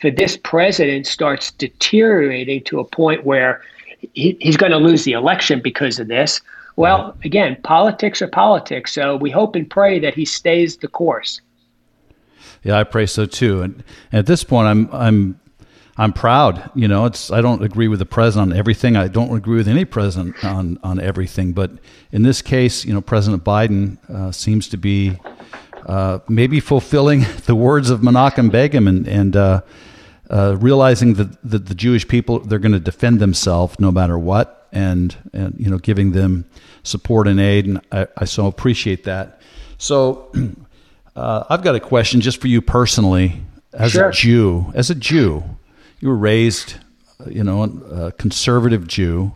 for 0.00 0.10
this 0.10 0.36
president 0.36 1.06
starts 1.06 1.52
deteriorating 1.52 2.64
to 2.64 2.80
a 2.80 2.84
point 2.84 3.24
where 3.24 3.62
he, 4.14 4.36
he's 4.40 4.56
going 4.56 4.72
to 4.72 4.78
lose 4.78 5.04
the 5.04 5.12
election 5.12 5.60
because 5.60 6.00
of 6.00 6.08
this. 6.08 6.40
Well, 6.74 7.12
mm-hmm. 7.12 7.20
again, 7.22 7.56
politics 7.62 8.20
are 8.20 8.28
politics. 8.28 8.92
So 8.92 9.16
we 9.16 9.30
hope 9.30 9.54
and 9.54 9.68
pray 9.70 10.00
that 10.00 10.14
he 10.14 10.24
stays 10.24 10.78
the 10.78 10.88
course. 10.88 11.40
Yeah, 12.64 12.78
I 12.78 12.84
pray 12.84 13.06
so 13.06 13.26
too. 13.26 13.62
And 13.62 13.84
at 14.12 14.26
this 14.26 14.42
point, 14.44 14.66
I'm 14.66 14.88
I'm 14.92 15.40
I'm 16.02 16.12
proud. 16.12 16.68
You 16.74 16.88
know, 16.88 17.04
it's 17.04 17.30
I 17.30 17.40
don't 17.40 17.62
agree 17.62 17.86
with 17.86 18.00
the 18.00 18.06
president 18.06 18.50
on 18.50 18.58
everything. 18.58 18.96
I 18.96 19.06
don't 19.06 19.36
agree 19.36 19.56
with 19.56 19.68
any 19.68 19.84
president 19.84 20.44
on 20.44 20.76
on 20.82 20.98
everything. 20.98 21.52
But 21.52 21.70
in 22.10 22.22
this 22.24 22.42
case, 22.42 22.84
you 22.84 22.92
know, 22.92 23.00
President 23.00 23.44
Biden 23.44 23.98
uh, 24.10 24.32
seems 24.32 24.66
to 24.70 24.76
be 24.76 25.16
uh, 25.86 26.18
maybe 26.28 26.58
fulfilling 26.58 27.20
the 27.46 27.54
words 27.54 27.88
of 27.88 28.00
Menachem 28.00 28.50
Begin 28.50 28.88
and 28.88 29.06
and 29.06 29.36
uh, 29.36 29.60
uh 30.28 30.56
realizing 30.58 31.14
that, 31.14 31.40
that 31.48 31.66
the 31.66 31.74
Jewish 31.74 32.08
people 32.08 32.40
they're 32.40 32.58
going 32.58 32.72
to 32.72 32.80
defend 32.80 33.20
themselves 33.20 33.78
no 33.78 33.92
matter 33.92 34.18
what, 34.18 34.66
and 34.72 35.16
and 35.32 35.54
you 35.56 35.70
know, 35.70 35.78
giving 35.78 36.10
them 36.10 36.46
support 36.82 37.28
and 37.28 37.38
aid. 37.38 37.66
And 37.66 37.80
I, 37.92 38.08
I 38.16 38.24
so 38.24 38.48
appreciate 38.48 39.04
that. 39.04 39.40
So. 39.78 40.32
Uh, 41.14 41.44
I've 41.50 41.62
got 41.62 41.74
a 41.74 41.80
question 41.80 42.22
just 42.22 42.40
for 42.40 42.48
you 42.48 42.62
personally, 42.62 43.42
as 43.74 43.92
sure. 43.92 44.08
a 44.08 44.12
Jew. 44.12 44.72
As 44.74 44.88
a 44.88 44.94
Jew, 44.94 45.44
you 46.02 46.08
were 46.08 46.16
raised, 46.16 46.74
you 47.26 47.44
know, 47.44 47.62
a 47.62 48.12
conservative 48.12 48.88
Jew, 48.88 49.32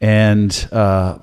and 0.00 0.68
uh, 0.70 1.18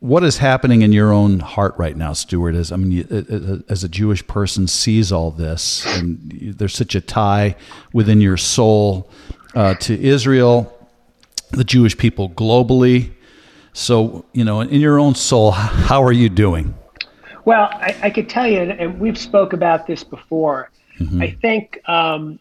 what 0.00 0.24
is 0.24 0.38
happening 0.38 0.80
in 0.80 0.90
your 0.90 1.12
own 1.12 1.40
heart 1.40 1.74
right 1.76 1.94
now, 1.94 2.14
Stuart? 2.14 2.54
As 2.54 2.72
I 2.72 2.76
mean, 2.76 2.90
you, 2.90 3.62
as 3.68 3.84
a 3.84 3.88
Jewish 3.88 4.26
person, 4.26 4.66
sees 4.66 5.12
all 5.12 5.30
this, 5.30 5.84
and 5.98 6.56
there's 6.56 6.74
such 6.74 6.94
a 6.94 7.02
tie 7.02 7.54
within 7.92 8.22
your 8.22 8.38
soul 8.38 9.10
uh, 9.54 9.74
to 9.74 10.00
Israel, 10.00 10.74
the 11.50 11.64
Jewish 11.64 11.96
people 11.98 12.30
globally. 12.30 13.12
So, 13.74 14.24
you 14.32 14.44
know, 14.44 14.62
in 14.62 14.80
your 14.80 14.98
own 14.98 15.14
soul, 15.14 15.50
how 15.50 16.02
are 16.02 16.12
you 16.12 16.30
doing? 16.30 16.74
Well, 17.44 17.68
I, 17.70 17.94
I 18.04 18.10
could 18.10 18.30
tell 18.30 18.46
you, 18.46 18.60
and 18.60 18.98
we've 18.98 19.18
spoke 19.18 19.52
about 19.52 19.86
this 19.86 20.02
before. 20.02 20.70
Mm-hmm. 20.98 21.22
I 21.22 21.30
think 21.42 21.80
um, 21.86 22.38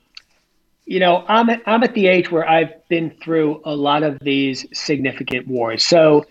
you 0.89 0.99
know, 0.99 1.23
I'm 1.27 1.51
at, 1.51 1.61
I'm 1.67 1.83
at 1.83 1.93
the 1.93 2.07
age 2.07 2.31
where 2.31 2.49
I've 2.49 2.73
been 2.89 3.11
through 3.21 3.61
a 3.63 3.75
lot 3.75 4.01
of 4.01 4.17
these 4.21 4.65
significant 4.73 5.47
wars. 5.47 5.85
So, 5.85 6.25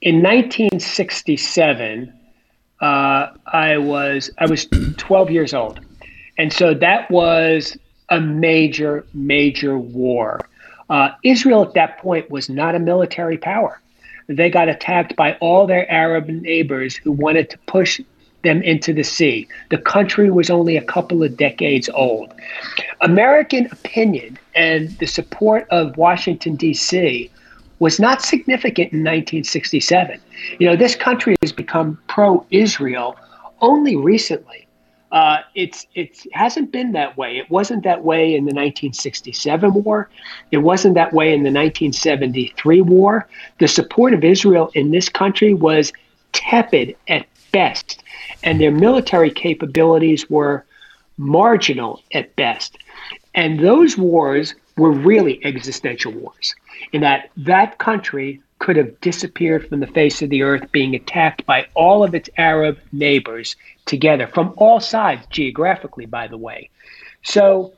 in 0.00 0.22
1967, 0.22 2.12
uh, 2.80 3.26
I 3.46 3.78
was 3.78 4.30
I 4.38 4.46
was 4.46 4.68
12 4.96 5.30
years 5.32 5.52
old, 5.52 5.80
and 6.38 6.52
so 6.52 6.72
that 6.72 7.10
was 7.10 7.76
a 8.08 8.20
major 8.20 9.04
major 9.12 9.76
war. 9.76 10.38
Uh, 10.88 11.08
Israel 11.24 11.64
at 11.64 11.74
that 11.74 11.98
point 11.98 12.30
was 12.30 12.48
not 12.48 12.76
a 12.76 12.78
military 12.78 13.38
power. 13.38 13.80
They 14.28 14.50
got 14.50 14.68
attacked 14.68 15.16
by 15.16 15.32
all 15.40 15.66
their 15.66 15.90
Arab 15.90 16.28
neighbors 16.28 16.94
who 16.94 17.10
wanted 17.10 17.50
to 17.50 17.58
push 17.66 18.00
them 18.46 18.58
into 18.72 18.90
the 18.92 19.06
sea. 19.16 19.38
The 19.74 19.82
country 19.94 20.28
was 20.38 20.48
only 20.58 20.74
a 20.76 20.86
couple 20.94 21.18
of 21.26 21.36
decades 21.46 21.88
old. 22.06 22.28
American 23.00 23.62
opinion 23.76 24.30
and 24.54 24.82
the 25.00 25.06
support 25.18 25.62
of 25.78 25.96
Washington, 26.06 26.52
D.C. 26.56 27.30
was 27.84 27.94
not 28.06 28.22
significant 28.22 28.88
in 28.94 29.00
1967. 29.00 30.20
You 30.58 30.66
know, 30.68 30.76
this 30.84 30.94
country 31.08 31.34
has 31.42 31.52
become 31.52 31.88
pro 32.14 32.30
Israel 32.50 33.08
only 33.70 33.96
recently. 34.12 34.60
uh, 35.12 35.38
it's 35.54 35.86
it 35.94 36.26
hasn't 36.32 36.72
been 36.72 36.92
that 36.92 37.16
way. 37.16 37.38
It 37.38 37.48
wasn't 37.50 37.84
that 37.84 38.02
way 38.04 38.34
in 38.34 38.44
the 38.44 38.54
1967 38.54 39.72
war. 39.84 40.10
It 40.50 40.58
wasn't 40.58 40.94
that 40.94 41.12
way 41.12 41.28
in 41.28 41.42
the 41.42 41.52
1973 41.52 42.80
war. 42.82 43.28
The 43.58 43.68
support 43.68 44.14
of 44.14 44.24
Israel 44.24 44.70
in 44.74 44.90
this 44.90 45.08
country 45.08 45.54
was 45.54 45.92
tepid 46.32 46.96
at 47.08 47.26
best, 47.52 48.02
and 48.42 48.60
their 48.60 48.70
military 48.70 49.30
capabilities 49.30 50.28
were 50.28 50.64
marginal 51.16 52.02
at 52.12 52.34
best. 52.36 52.78
And 53.34 53.60
those 53.60 53.96
wars 53.96 54.54
were 54.76 54.90
really 54.90 55.44
existential 55.44 56.12
wars, 56.12 56.54
in 56.92 57.00
that 57.02 57.30
that 57.36 57.78
country 57.78 58.40
could 58.58 58.76
have 58.76 59.00
disappeared 59.00 59.68
from 59.68 59.80
the 59.80 59.86
face 59.86 60.22
of 60.22 60.30
the 60.30 60.42
earth, 60.42 60.70
being 60.72 60.94
attacked 60.94 61.44
by 61.46 61.66
all 61.74 62.02
of 62.02 62.14
its 62.14 62.30
Arab 62.38 62.78
neighbors 62.92 63.56
together 63.84 64.26
from 64.26 64.54
all 64.56 64.80
sides, 64.80 65.26
geographically, 65.30 66.06
by 66.06 66.26
the 66.26 66.38
way. 66.38 66.70
So, 67.22 67.72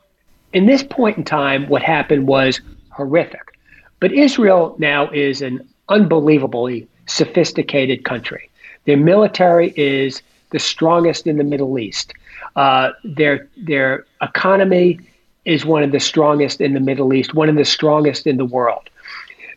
in 0.52 0.66
this 0.66 0.82
point 0.82 1.18
in 1.18 1.24
time, 1.24 1.68
what 1.68 1.82
happened 1.82 2.26
was 2.26 2.60
horrific. 2.90 3.58
But 4.00 4.12
Israel 4.12 4.76
now 4.78 5.10
is 5.10 5.42
an 5.42 5.68
unbelievably 5.88 6.86
sophisticated 7.06 8.04
country. 8.04 8.48
Their 8.88 8.96
military 8.96 9.74
is 9.76 10.22
the 10.48 10.58
strongest 10.58 11.26
in 11.26 11.36
the 11.36 11.44
Middle 11.44 11.78
East. 11.78 12.14
Uh, 12.56 12.92
their 13.04 13.46
their 13.58 14.06
economy 14.22 14.98
is 15.44 15.66
one 15.66 15.82
of 15.82 15.92
the 15.92 16.00
strongest 16.00 16.62
in 16.62 16.72
the 16.72 16.80
Middle 16.80 17.12
East, 17.12 17.34
one 17.34 17.50
of 17.50 17.56
the 17.56 17.66
strongest 17.66 18.26
in 18.26 18.38
the 18.38 18.46
world. 18.46 18.88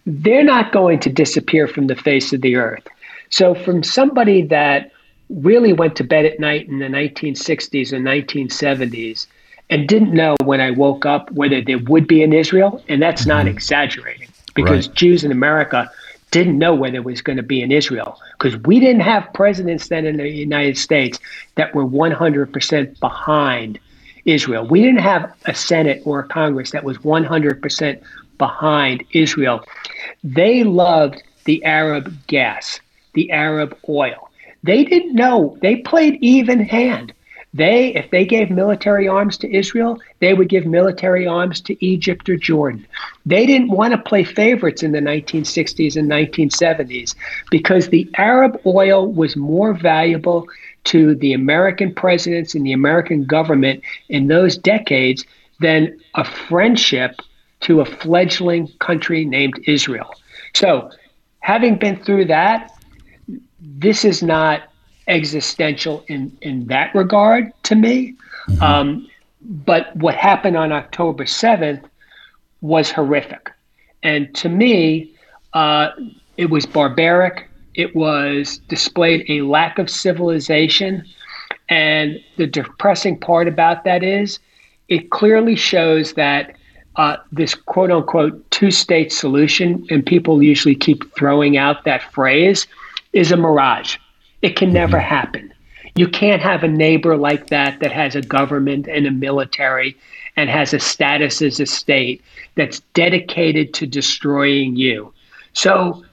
They're 0.06 0.44
not 0.44 0.74
going 0.74 1.00
to 1.00 1.10
disappear 1.10 1.66
from 1.70 1.88
the 1.88 1.96
face 1.96 2.34
of 2.34 2.42
the 2.42 2.58
earth. 2.58 2.86
So, 3.30 3.56
from 3.56 3.84
somebody 3.84 4.42
that 4.48 4.92
really 5.30 5.72
went 5.72 5.96
to 5.96 6.04
bed 6.04 6.26
at 6.26 6.38
night 6.42 6.68
in 6.68 6.80
the 6.80 6.88
1960s 6.88 7.94
and 7.94 8.06
1970s 8.06 9.28
and 9.70 9.88
didn't 9.88 10.14
know 10.14 10.36
when 10.44 10.60
I 10.60 10.72
woke 10.72 11.06
up 11.06 11.32
whether 11.32 11.62
there 11.62 11.80
would 11.80 12.06
be 12.06 12.22
an 12.22 12.34
Israel, 12.34 12.84
and 12.90 13.02
that's 13.02 13.26
not 13.26 13.46
mm-hmm. 13.46 13.56
exaggerating 13.56 14.28
because 14.56 14.90
right. 14.90 14.98
Jews 14.98 15.24
in 15.24 15.32
America 15.32 15.90
didn't 16.32 16.58
know 16.58 16.74
whether 16.74 16.94
there 16.94 17.02
was 17.02 17.22
going 17.22 17.38
to 17.38 17.44
be 17.44 17.62
in 17.62 17.72
Israel 17.72 18.20
because 18.34 18.58
we 18.64 18.80
didn't 18.80 19.02
have 19.02 19.32
presidents 19.34 19.90
then 19.90 20.06
in 20.06 20.18
the 20.18 20.30
United 20.30 20.78
States 20.78 21.20
that 21.56 21.76
were 21.76 21.86
100% 21.86 23.00
behind 23.00 23.80
Israel. 24.26 24.66
We 24.66 24.82
didn't 24.82 25.02
have 25.02 25.34
a 25.46 25.54
Senate 25.54 26.02
or 26.06 26.20
a 26.20 26.28
Congress 26.28 26.72
that 26.72 26.84
was 26.84 26.98
100% 27.00 28.02
behind 28.38 29.04
Israel. 29.12 29.64
They 30.24 30.64
loved 30.64 31.22
the 31.46 31.64
Arab 31.66 32.14
gas, 32.28 32.80
the 33.14 33.32
Arab 33.32 33.78
oil. 33.90 34.30
They 34.64 34.84
didn't 34.84 35.16
know. 35.16 35.58
They 35.62 35.78
played 35.78 36.18
even 36.22 36.60
hand. 36.60 37.14
They, 37.54 37.94
if 37.96 38.10
they 38.12 38.26
gave 38.26 38.50
military 38.50 39.10
arms 39.10 39.38
to 39.40 39.54
Israel, 39.54 40.00
they 40.20 40.34
would 40.34 40.48
give 40.48 40.66
military 40.66 41.28
arms 41.28 41.60
to 41.62 41.86
Egypt 41.86 42.30
or 42.30 42.38
Jordan. 42.38 42.88
They 43.26 43.46
didn't 43.46 43.72
want 43.72 43.92
to 43.92 43.98
play 43.98 44.24
favorites 44.24 44.84
in 44.84 44.94
the 44.94 45.00
1960s 45.00 45.98
and 45.98 46.10
1970s 46.10 47.14
because 47.50 47.90
the 47.90 48.10
Arab 48.16 48.62
oil 48.66 49.12
was 49.12 49.36
more 49.36 49.74
valuable 49.74 50.48
to 50.86 51.14
the 51.16 51.34
American 51.34 51.94
presidents 51.94 52.56
and 52.56 52.66
the 52.66 52.72
American 52.72 53.26
government 53.26 53.84
in 54.08 54.28
those 54.28 54.58
decades 54.58 55.26
than 55.60 56.00
a 56.16 56.24
friendship 56.24 57.20
to 57.62 57.82
a 57.82 57.86
fledgling 57.86 58.68
country 58.80 59.26
named 59.26 59.60
Israel. 59.68 60.10
So, 60.54 60.90
having 61.42 61.78
been 61.78 62.02
through 62.04 62.26
that, 62.26 62.72
this 63.60 64.06
is 64.06 64.24
not 64.24 64.71
existential 65.08 66.04
in, 66.08 66.36
in 66.42 66.68
that 66.68 66.94
regard 66.96 67.52
to 67.64 67.76
me. 67.76 68.16
Mm-hmm. 68.48 68.64
Um, 68.64 69.08
but 69.42 69.96
what 69.96 70.16
happened 70.16 70.58
on 70.58 70.72
October 70.72 71.26
7th 71.26 71.84
was 72.62 72.92
horrific. 72.92 73.52
And 74.04 74.34
to 74.36 74.50
me, 74.50 75.14
uh, 75.54 75.90
it 76.38 76.50
was 76.50 76.66
barbaric. 76.66 77.50
It 77.74 77.96
was 77.96 78.60
displayed 78.68 79.26
a 79.30 79.42
lack 79.42 79.80
of 79.80 79.90
civilization. 79.90 81.06
And 81.70 82.20
the 82.38 82.48
depressing 82.48 83.18
part 83.20 83.48
about 83.48 83.84
that 83.86 84.04
is 84.04 84.40
it 84.90 85.10
clearly 85.10 85.56
shows 85.56 86.14
that 86.14 86.56
uh, 86.98 87.18
this 87.32 87.56
quote 87.56 87.92
unquote 87.92 88.50
two 88.52 88.72
state 88.72 89.12
solution, 89.12 89.86
and 89.90 90.06
people 90.06 90.44
usually 90.44 90.76
keep 90.76 91.14
throwing 91.16 91.58
out 91.58 91.86
that 91.86 92.04
phrase, 92.12 92.68
is 93.14 93.32
a 93.32 93.38
mirage. 93.38 93.98
It 94.42 94.56
can 94.56 94.74
never 94.74 94.98
mm-hmm. 94.98 95.08
happen. 95.08 95.54
You 95.96 96.08
can't 96.08 96.42
have 96.42 96.64
a 96.64 96.68
neighbor 96.68 97.18
like 97.18 97.48
that 97.48 97.80
that 97.82 97.92
has 97.92 98.16
a 98.16 98.22
government 98.22 98.88
and 98.88 99.06
a 99.06 99.12
military 99.12 99.98
and 100.38 100.50
has 100.50 100.74
a 100.74 100.80
status 100.80 101.42
as 101.42 101.60
a 101.60 101.66
state 101.66 102.24
that's 102.56 102.80
dedicated 102.94 103.74
to 103.76 103.86
destroying 103.86 104.76
you. 104.76 105.14
So 105.54 106.06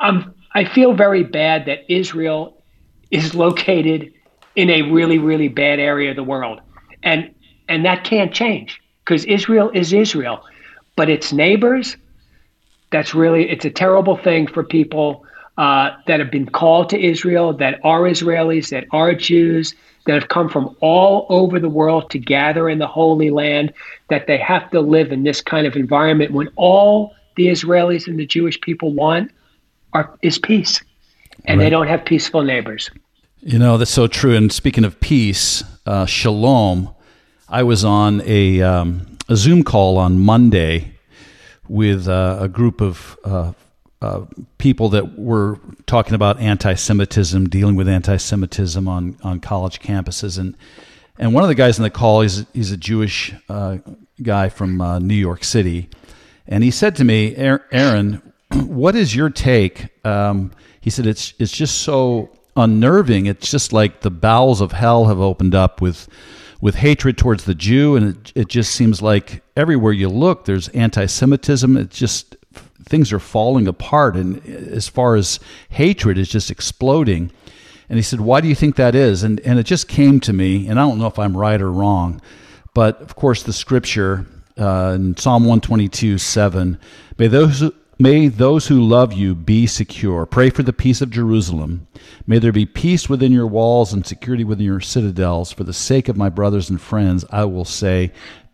um, 0.00 0.34
I 0.54 0.64
feel 0.64 0.92
very 0.92 1.22
bad 1.22 1.66
that 1.66 1.90
Israel 1.92 2.60
is 3.10 3.34
located 3.34 4.12
in 4.56 4.70
a 4.70 4.82
really, 4.82 5.18
really 5.18 5.48
bad 5.48 5.78
area 5.78 6.10
of 6.10 6.16
the 6.16 6.24
world. 6.24 6.60
And 7.02 7.32
and 7.68 7.84
that 7.84 8.02
can't 8.02 8.32
change 8.34 8.82
because 9.04 9.24
Israel 9.26 9.70
is 9.72 9.92
Israel. 9.92 10.44
But 10.96 11.08
its 11.08 11.32
neighbors, 11.32 11.96
that's 12.90 13.14
really 13.14 13.48
it's 13.48 13.64
a 13.64 13.70
terrible 13.70 14.16
thing 14.16 14.48
for 14.48 14.64
people 14.64 15.24
uh, 15.60 15.94
that 16.06 16.18
have 16.18 16.30
been 16.30 16.46
called 16.46 16.88
to 16.88 16.98
Israel, 16.98 17.52
that 17.52 17.78
are 17.84 18.00
Israelis, 18.04 18.70
that 18.70 18.86
are 18.92 19.14
Jews, 19.14 19.74
that 20.06 20.14
have 20.14 20.30
come 20.30 20.48
from 20.48 20.74
all 20.80 21.26
over 21.28 21.60
the 21.60 21.68
world 21.68 22.08
to 22.12 22.18
gather 22.18 22.70
in 22.70 22.78
the 22.78 22.86
Holy 22.86 23.28
Land, 23.28 23.74
that 24.08 24.26
they 24.26 24.38
have 24.38 24.70
to 24.70 24.80
live 24.80 25.12
in 25.12 25.22
this 25.22 25.42
kind 25.42 25.66
of 25.66 25.76
environment 25.76 26.32
when 26.32 26.48
all 26.56 27.14
the 27.36 27.48
Israelis 27.48 28.06
and 28.06 28.18
the 28.18 28.24
Jewish 28.24 28.58
people 28.62 28.94
want 28.94 29.32
are, 29.92 30.18
is 30.22 30.38
peace. 30.38 30.80
And 31.44 31.58
right. 31.58 31.66
they 31.66 31.70
don't 31.70 31.88
have 31.88 32.06
peaceful 32.06 32.42
neighbors. 32.42 32.90
You 33.40 33.58
know, 33.58 33.76
that's 33.76 33.90
so 33.90 34.06
true. 34.06 34.34
And 34.34 34.50
speaking 34.50 34.84
of 34.84 34.98
peace, 35.00 35.62
uh, 35.84 36.06
shalom, 36.06 36.94
I 37.50 37.64
was 37.64 37.84
on 37.84 38.22
a, 38.24 38.62
um, 38.62 39.18
a 39.28 39.36
Zoom 39.36 39.62
call 39.62 39.98
on 39.98 40.20
Monday 40.20 40.94
with 41.68 42.08
uh, 42.08 42.38
a 42.40 42.48
group 42.48 42.80
of 42.80 43.18
uh, 43.24 43.52
uh, 44.02 44.24
people 44.58 44.88
that 44.90 45.18
were 45.18 45.58
talking 45.86 46.14
about 46.14 46.40
anti-Semitism, 46.40 47.48
dealing 47.48 47.76
with 47.76 47.88
anti-Semitism 47.88 48.88
on, 48.88 49.16
on 49.22 49.40
college 49.40 49.80
campuses, 49.80 50.38
and 50.38 50.56
and 51.18 51.34
one 51.34 51.42
of 51.42 51.48
the 51.48 51.54
guys 51.54 51.78
in 51.78 51.82
the 51.82 51.90
call 51.90 52.22
he's 52.22 52.46
he's 52.54 52.72
a 52.72 52.78
Jewish 52.78 53.34
uh, 53.48 53.78
guy 54.22 54.48
from 54.48 54.80
uh, 54.80 54.98
New 54.98 55.14
York 55.14 55.44
City, 55.44 55.88
and 56.46 56.64
he 56.64 56.70
said 56.70 56.96
to 56.96 57.04
me, 57.04 57.36
Aaron, 57.36 58.32
what 58.54 58.96
is 58.96 59.14
your 59.14 59.28
take? 59.28 59.88
Um, 60.06 60.52
he 60.80 60.88
said 60.88 61.06
it's 61.06 61.34
it's 61.38 61.52
just 61.52 61.82
so 61.82 62.30
unnerving. 62.56 63.26
It's 63.26 63.50
just 63.50 63.72
like 63.72 64.00
the 64.00 64.10
bowels 64.10 64.62
of 64.62 64.72
hell 64.72 65.06
have 65.06 65.20
opened 65.20 65.54
up 65.54 65.82
with 65.82 66.08
with 66.60 66.76
hatred 66.76 67.18
towards 67.18 67.44
the 67.44 67.54
Jew, 67.54 67.96
and 67.96 68.16
it, 68.16 68.32
it 68.34 68.48
just 68.48 68.74
seems 68.74 69.00
like 69.02 69.42
everywhere 69.56 69.92
you 69.92 70.08
look, 70.08 70.44
there's 70.44 70.68
anti-Semitism. 70.68 71.76
It's 71.76 71.98
just 71.98 72.36
things 72.90 73.12
are 73.12 73.20
falling 73.20 73.66
apart, 73.66 74.16
and 74.16 74.44
as 74.46 74.88
far 74.88 75.16
as 75.16 75.40
hatred 75.70 76.18
is 76.18 76.28
just 76.28 76.50
exploding. 76.50 77.30
And 77.88 77.98
he 77.98 78.02
said, 78.02 78.20
"Why 78.20 78.40
do 78.40 78.48
you 78.48 78.54
think 78.54 78.76
that 78.76 78.94
is?" 78.94 79.22
And 79.22 79.40
and 79.40 79.58
it 79.58 79.64
just 79.64 79.88
came 79.88 80.20
to 80.20 80.32
me, 80.32 80.68
and 80.68 80.78
I 80.78 80.82
don't 80.82 80.98
know 80.98 81.06
if 81.06 81.18
I'm 81.18 81.36
right 81.36 81.60
or 81.62 81.72
wrong, 81.72 82.20
but 82.74 83.00
of 83.00 83.16
course 83.16 83.42
the 83.42 83.52
scripture 83.52 84.26
uh, 84.58 84.92
in 84.94 85.16
Psalm 85.16 85.44
122, 85.44 86.18
seven, 86.18 86.78
may 87.16 87.28
those 87.28 87.62
May 88.00 88.28
those 88.28 88.68
who 88.68 88.80
love 88.80 89.12
you 89.12 89.34
be 89.34 89.66
secure. 89.66 90.24
Pray 90.24 90.48
for 90.48 90.62
the 90.62 90.72
peace 90.72 91.02
of 91.02 91.10
Jerusalem. 91.10 91.86
May 92.26 92.38
there 92.38 92.50
be 92.50 92.64
peace 92.64 93.10
within 93.10 93.30
your 93.30 93.46
walls 93.46 93.92
and 93.92 94.06
security 94.06 94.42
within 94.42 94.64
your 94.64 94.80
citadels. 94.80 95.52
For 95.52 95.64
the 95.64 95.74
sake 95.74 96.08
of 96.08 96.16
my 96.16 96.30
brothers 96.30 96.70
and 96.70 96.80
friends, 96.80 97.26
I 97.28 97.44
will 97.44 97.66
say, 97.66 98.10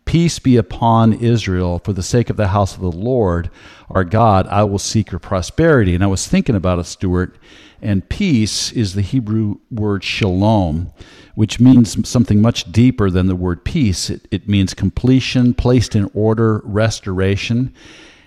Peace 0.07 0.39
be 0.39 0.55
upon 0.55 1.11
Israel. 1.13 1.79
For 1.79 1.91
the 1.91 2.01
sake 2.01 2.29
of 2.29 2.37
the 2.37 2.47
house 2.47 2.73
of 2.73 2.81
the 2.81 2.91
Lord 2.91 3.51
our 3.89 4.05
God, 4.05 4.47
I 4.47 4.63
will 4.63 4.79
seek 4.79 5.11
your 5.11 5.19
prosperity. 5.19 5.93
And 5.93 6.03
I 6.03 6.07
was 6.07 6.27
thinking 6.27 6.55
about 6.55 6.79
it, 6.79 6.85
Stuart, 6.85 7.37
and 7.81 8.07
peace 8.07 8.71
is 8.71 8.95
the 8.95 9.01
Hebrew 9.01 9.57
word 9.69 10.03
shalom, 10.03 10.93
which 11.35 11.59
means 11.59 12.07
something 12.07 12.41
much 12.41 12.71
deeper 12.71 13.09
than 13.09 13.27
the 13.27 13.35
word 13.35 13.65
peace. 13.65 14.09
It, 14.09 14.27
it 14.31 14.47
means 14.47 14.73
completion, 14.73 15.53
placed 15.53 15.93
in 15.93 16.09
order, 16.13 16.61
restoration. 16.63 17.73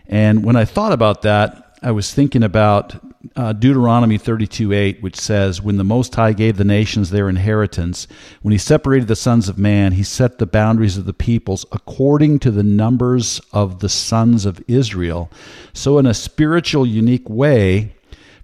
And 0.07 0.45
when 0.45 0.57
I 0.57 0.67
thought 0.67 0.93
about 0.93 1.23
that, 1.23 1.70
I 1.83 1.93
was 1.93 2.13
thinking 2.13 2.43
about 2.43 3.03
uh, 3.35 3.55
Deuteronomy 3.55 4.19
32 4.19 4.73
8, 4.73 5.03
which 5.03 5.19
says, 5.19 5.63
When 5.63 5.79
the 5.79 5.85
Most 5.85 6.15
High 6.15 6.35
gave 6.35 6.59
the 6.59 6.65
nations 6.65 7.09
their 7.09 7.27
inheritance, 7.27 8.07
when 8.43 8.53
he 8.53 8.59
separated 8.59 9.09
the 9.09 9.17
sons 9.17 9.49
of 9.49 9.57
man, 9.57 9.93
he 9.93 10.03
set 10.03 10.37
the 10.37 10.47
boundaries 10.47 10.99
of 10.99 11.07
the 11.07 11.15
peoples 11.15 11.65
according 11.73 12.39
to 12.41 12.51
the 12.51 12.63
numbers 12.63 13.41
of 13.53 13.81
the 13.81 13.89
sons 13.89 14.45
of 14.45 14.63
Israel. 14.69 15.31
So, 15.73 15.97
in 15.97 16.05
a 16.05 16.13
spiritual, 16.13 16.85
unique 16.85 17.29
way, 17.31 17.95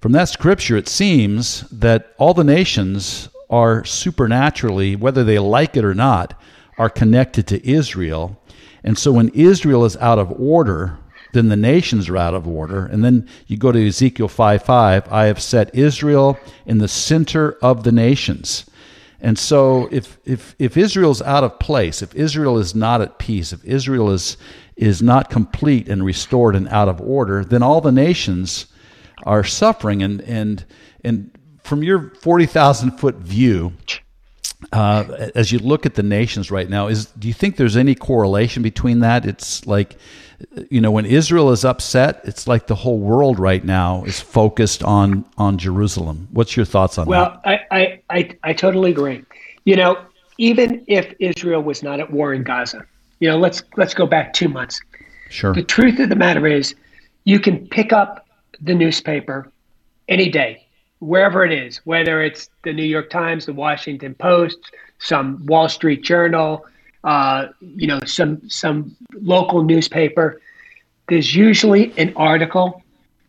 from 0.01 0.12
that 0.12 0.31
scripture, 0.31 0.79
it 0.79 0.88
seems 0.88 1.68
that 1.68 2.14
all 2.16 2.33
the 2.33 2.44
nations 2.44 3.29
are 3.51 3.85
supernaturally, 3.85 4.96
whether 4.96 5.25
they 5.25 5.38
like 5.38 5.77
it 5.77 5.85
or 5.85 5.94
not, 5.94 6.40
are 6.79 6.88
connected 6.88 7.46
to 7.49 7.68
Israel. 7.68 8.40
And 8.83 8.96
so 8.96 9.12
when 9.12 9.29
Israel 9.31 9.85
is 9.85 9.96
out 9.96 10.18
of 10.18 10.33
order, 10.40 10.99
then 11.37 11.49
the 11.49 11.57
nations 11.57 12.09
are 12.09 12.16
out 12.16 12.35
of 12.35 12.49
order. 12.49 12.87
And 12.87 13.05
then 13.05 13.29
you 13.46 13.57
go 13.57 13.70
to 13.70 13.87
Ezekiel 13.87 14.29
5 14.29 14.62
5, 14.62 15.12
I 15.12 15.27
have 15.27 15.40
set 15.40 15.75
Israel 15.75 16.38
in 16.64 16.79
the 16.79 16.88
center 16.88 17.53
of 17.62 17.85
the 17.85 17.92
nations. 17.92 18.64
And 19.20 19.38
so 19.38 19.88
if, 19.90 20.18
if, 20.25 20.55
if 20.59 20.77
Israel's 20.77 21.22
out 21.22 21.44
of 21.44 21.59
place, 21.59 22.03
if 22.03 22.14
Israel 22.14 22.59
is 22.59 22.75
not 22.75 23.01
at 23.01 23.18
peace, 23.18 23.53
if 23.53 23.64
Israel 23.64 24.11
is, 24.11 24.37
is 24.77 25.03
not 25.03 25.31
complete 25.31 25.88
and 25.88 26.05
restored 26.05 26.55
and 26.55 26.68
out 26.68 26.88
of 26.88 27.01
order, 27.01 27.44
then 27.44 27.62
all 27.62 27.81
the 27.81 27.92
nations 27.92 28.66
are 29.25 29.44
suffering. 29.44 30.03
And, 30.03 30.20
and, 30.22 30.64
and 31.03 31.31
from 31.62 31.83
your 31.83 32.12
40,000 32.20 32.99
foot 32.99 33.16
view, 33.16 33.72
uh, 34.72 35.29
as 35.35 35.52
you 35.52 35.59
look 35.59 35.87
at 35.87 35.94
the 35.94 36.02
nations 36.02 36.50
right 36.50 36.68
now, 36.68 36.88
is 36.88 37.07
do 37.07 37.29
you 37.29 37.35
think 37.35 37.57
there's 37.57 37.76
any 37.76 37.94
correlation 37.94 38.62
between 38.62 39.00
that? 39.00 39.24
It's 39.24 39.66
like, 39.66 39.96
you 40.70 40.81
know, 40.81 40.90
when 40.90 41.07
Israel 41.07 41.50
is 41.50 41.64
upset, 41.64 42.20
it's 42.24 42.46
like 42.46 42.66
the 42.66 42.74
whole 42.74 42.98
world 42.98 43.38
right 43.38 43.64
now 43.64 44.05
is 44.05 44.20
focused 44.20 44.83
on 44.83 45.24
on 45.38 45.59
Jerusalem. 45.59 46.29
What's 46.33 46.57
your 46.57 46.66
thoughts 46.66 46.98
on 46.98 47.07
well, 47.07 47.40
that? 47.44 47.44
Well, 47.44 47.59
I, 47.70 47.79
I, 47.79 48.18
I 48.18 48.37
I 48.42 48.52
totally 48.52 48.90
agree. 48.90 49.24
You 49.64 49.76
know, 49.76 49.98
even 50.38 50.85
if 50.87 51.14
Israel 51.20 51.62
was 51.62 51.83
not 51.83 52.00
at 52.00 52.12
war 52.12 52.35
in 52.35 52.42
Gaza, 52.42 52.85
you 53.20 53.29
know, 53.29 53.38
let's 53.38 53.62
let's 53.76 53.94
go 53.94 54.07
back 54.07 54.33
two 54.33 54.48
months. 54.48 54.81
Sure. 55.31 55.55
The 55.55 55.62
truth 55.62 55.98
of 55.98 56.09
the 56.09 56.16
matter 56.16 56.46
is, 56.46 56.74
you 57.24 57.40
can 57.40 57.66
pick 57.68 57.92
up 57.92 58.26
the 58.61 58.74
newspaper 58.74 59.50
any 60.09 60.29
day 60.29 60.65
wherever 61.07 61.45
it 61.45 61.53
is, 61.53 61.79
whether 61.85 62.23
it's 62.23 62.51
the 62.64 62.73
New 62.73 62.85
York 62.85 63.11
Times, 63.11 63.47
the 63.47 63.53
Washington 63.53 64.14
Post, 64.14 64.59
some 64.99 65.45
Wall 65.47 65.69
Street 65.69 66.03
Journal, 66.03 66.66
uh, 67.05 67.49
you 67.61 67.87
know, 67.87 68.01
some 68.05 68.49
some 68.49 68.97
local 69.14 69.62
newspaper. 69.62 70.40
There's 71.09 71.35
usually 71.35 71.92
an 71.97 72.12
article 72.16 72.83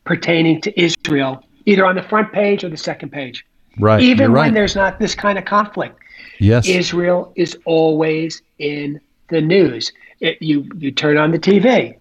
pertaining 0.04 0.62
to 0.62 0.82
Israel, 0.82 1.44
either 1.66 1.86
on 1.86 1.96
the 1.96 2.02
front 2.02 2.34
page 2.34 2.64
or 2.64 2.70
the 2.70 2.78
second 2.78 3.12
page. 3.12 3.46
Right. 3.80 4.02
Even 4.02 4.32
right. 4.32 4.46
when 4.46 4.54
there's 4.56 4.76
not 4.76 4.98
this 4.98 5.14
kind 5.14 5.38
of 5.38 5.46
conflict. 5.46 6.00
Yes. 6.40 6.68
Israel 6.68 7.32
is 7.36 7.58
always 7.66 8.42
in 8.58 9.00
the 9.30 9.42
news. 9.42 9.92
It, 10.20 10.42
you 10.42 10.68
you 10.78 10.92
turn 10.92 11.18
on 11.18 11.30
the 11.30 11.38
TV, 11.38 11.96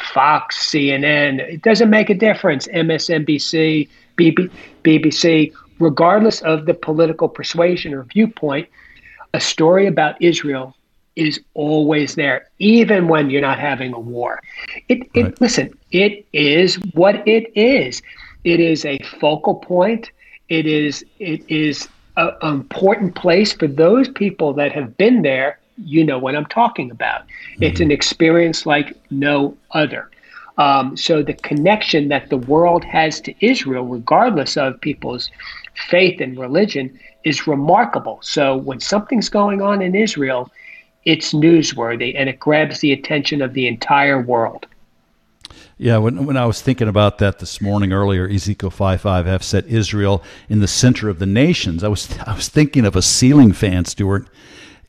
Fox, 0.00 0.70
CNN. 0.70 1.40
It 1.40 1.60
doesn't 1.60 1.90
make 1.90 2.08
a 2.08 2.14
difference. 2.14 2.66
MSNBC, 2.68 3.88
BBC, 4.18 5.52
regardless 5.78 6.40
of 6.42 6.66
the 6.66 6.74
political 6.74 7.28
persuasion 7.28 7.94
or 7.94 8.04
viewpoint, 8.04 8.68
a 9.34 9.40
story 9.40 9.86
about 9.86 10.20
Israel 10.20 10.74
is 11.16 11.40
always 11.54 12.14
there, 12.14 12.46
even 12.58 13.08
when 13.08 13.28
you're 13.28 13.42
not 13.42 13.58
having 13.58 13.92
a 13.92 13.98
war. 13.98 14.40
It, 14.88 15.08
it 15.14 15.22
right. 15.22 15.40
listen, 15.40 15.76
it 15.90 16.24
is 16.32 16.76
what 16.94 17.26
it 17.26 17.50
is. 17.56 18.00
It 18.44 18.60
is 18.60 18.84
a 18.84 18.98
focal 19.20 19.56
point. 19.56 20.10
It 20.48 20.66
is 20.66 21.04
it 21.18 21.42
is 21.48 21.88
an 22.16 22.34
important 22.42 23.16
place 23.16 23.52
for 23.52 23.66
those 23.66 24.08
people 24.08 24.52
that 24.54 24.72
have 24.72 24.96
been 24.96 25.22
there. 25.22 25.58
You 25.76 26.04
know 26.04 26.18
what 26.18 26.36
I'm 26.36 26.46
talking 26.46 26.90
about. 26.90 27.22
Mm-hmm. 27.22 27.64
It's 27.64 27.80
an 27.80 27.90
experience 27.90 28.64
like 28.64 28.96
no 29.10 29.56
other. 29.72 30.10
Um, 30.58 30.96
so 30.96 31.22
the 31.22 31.34
connection 31.34 32.08
that 32.08 32.30
the 32.30 32.36
world 32.36 32.84
has 32.84 33.20
to 33.22 33.34
Israel, 33.44 33.86
regardless 33.86 34.56
of 34.56 34.80
people's 34.80 35.30
faith 35.88 36.20
and 36.20 36.36
religion, 36.36 36.98
is 37.24 37.46
remarkable. 37.46 38.18
So 38.22 38.56
when 38.56 38.80
something's 38.80 39.28
going 39.28 39.62
on 39.62 39.80
in 39.80 39.94
Israel, 39.94 40.50
it's 41.04 41.32
newsworthy 41.32 42.14
and 42.16 42.28
it 42.28 42.40
grabs 42.40 42.80
the 42.80 42.92
attention 42.92 43.40
of 43.40 43.54
the 43.54 43.68
entire 43.68 44.20
world. 44.20 44.66
Yeah, 45.80 45.98
when, 45.98 46.26
when 46.26 46.36
I 46.36 46.44
was 46.44 46.60
thinking 46.60 46.88
about 46.88 47.18
that 47.18 47.38
this 47.38 47.60
morning 47.60 47.92
earlier, 47.92 48.28
Ezekiel 48.28 48.70
5 48.70 49.00
5 49.00 49.26
have 49.26 49.44
set 49.44 49.64
Israel 49.66 50.24
in 50.48 50.58
the 50.58 50.66
center 50.66 51.08
of 51.08 51.20
the 51.20 51.26
nations. 51.26 51.84
I 51.84 51.88
was 51.88 52.18
I 52.26 52.34
was 52.34 52.48
thinking 52.48 52.84
of 52.84 52.96
a 52.96 53.02
ceiling 53.02 53.52
fan, 53.52 53.84
Stuart. 53.84 54.26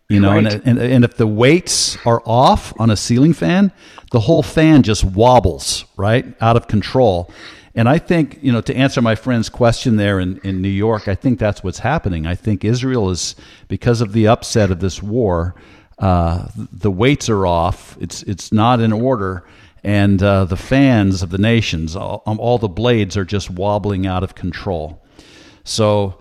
You 0.10 0.20
know, 0.20 0.34
right. 0.34 0.54
and, 0.54 0.68
and 0.68 0.80
and 0.80 1.06
if 1.06 1.18
the 1.18 1.28
weights 1.28 1.98
are 2.04 2.22
off 2.26 2.74
on 2.80 2.90
a 2.90 2.98
ceiling 2.98 3.34
fan, 3.34 3.72
the 4.12 4.20
whole 4.22 4.42
fan 4.42 4.82
just 4.82 5.04
wobbles, 5.04 5.86
right? 5.98 6.26
Out 6.42 6.58
of 6.58 6.68
control. 6.68 7.32
And 7.76 7.88
I 7.88 8.00
think, 8.00 8.40
you 8.42 8.52
know, 8.52 8.62
to 8.62 8.76
answer 8.76 9.02
my 9.02 9.14
friend's 9.14 9.50
question 9.50 9.98
there 9.98 10.20
in, 10.20 10.40
in 10.44 10.62
New 10.62 10.68
York, 10.68 11.08
I 11.08 11.14
think 11.14 11.38
that's 11.38 11.64
what's 11.64 11.80
happening. 11.80 12.26
I 12.26 12.34
think 12.36 12.66
Israel 12.66 13.12
is, 13.12 13.36
because 13.68 14.02
of 14.02 14.12
the 14.12 14.28
upset 14.28 14.72
of 14.72 14.80
this 14.80 15.04
war, 15.04 15.54
uh, 16.00 16.48
the 16.56 16.92
weights 16.92 17.30
are 17.30 17.46
off. 17.46 17.96
It's, 18.02 18.24
it's 18.24 18.52
not 18.52 18.80
in 18.80 18.92
order. 18.92 19.46
And 19.84 20.22
uh, 20.22 20.46
the 20.46 20.58
fans 20.58 21.22
of 21.22 21.30
the 21.30 21.38
nations, 21.38 21.96
all, 21.96 22.24
all 22.26 22.58
the 22.58 22.68
blades 22.68 23.16
are 23.16 23.26
just 23.26 23.50
wobbling 23.52 24.08
out 24.08 24.24
of 24.24 24.34
control. 24.34 25.02
So, 25.64 26.18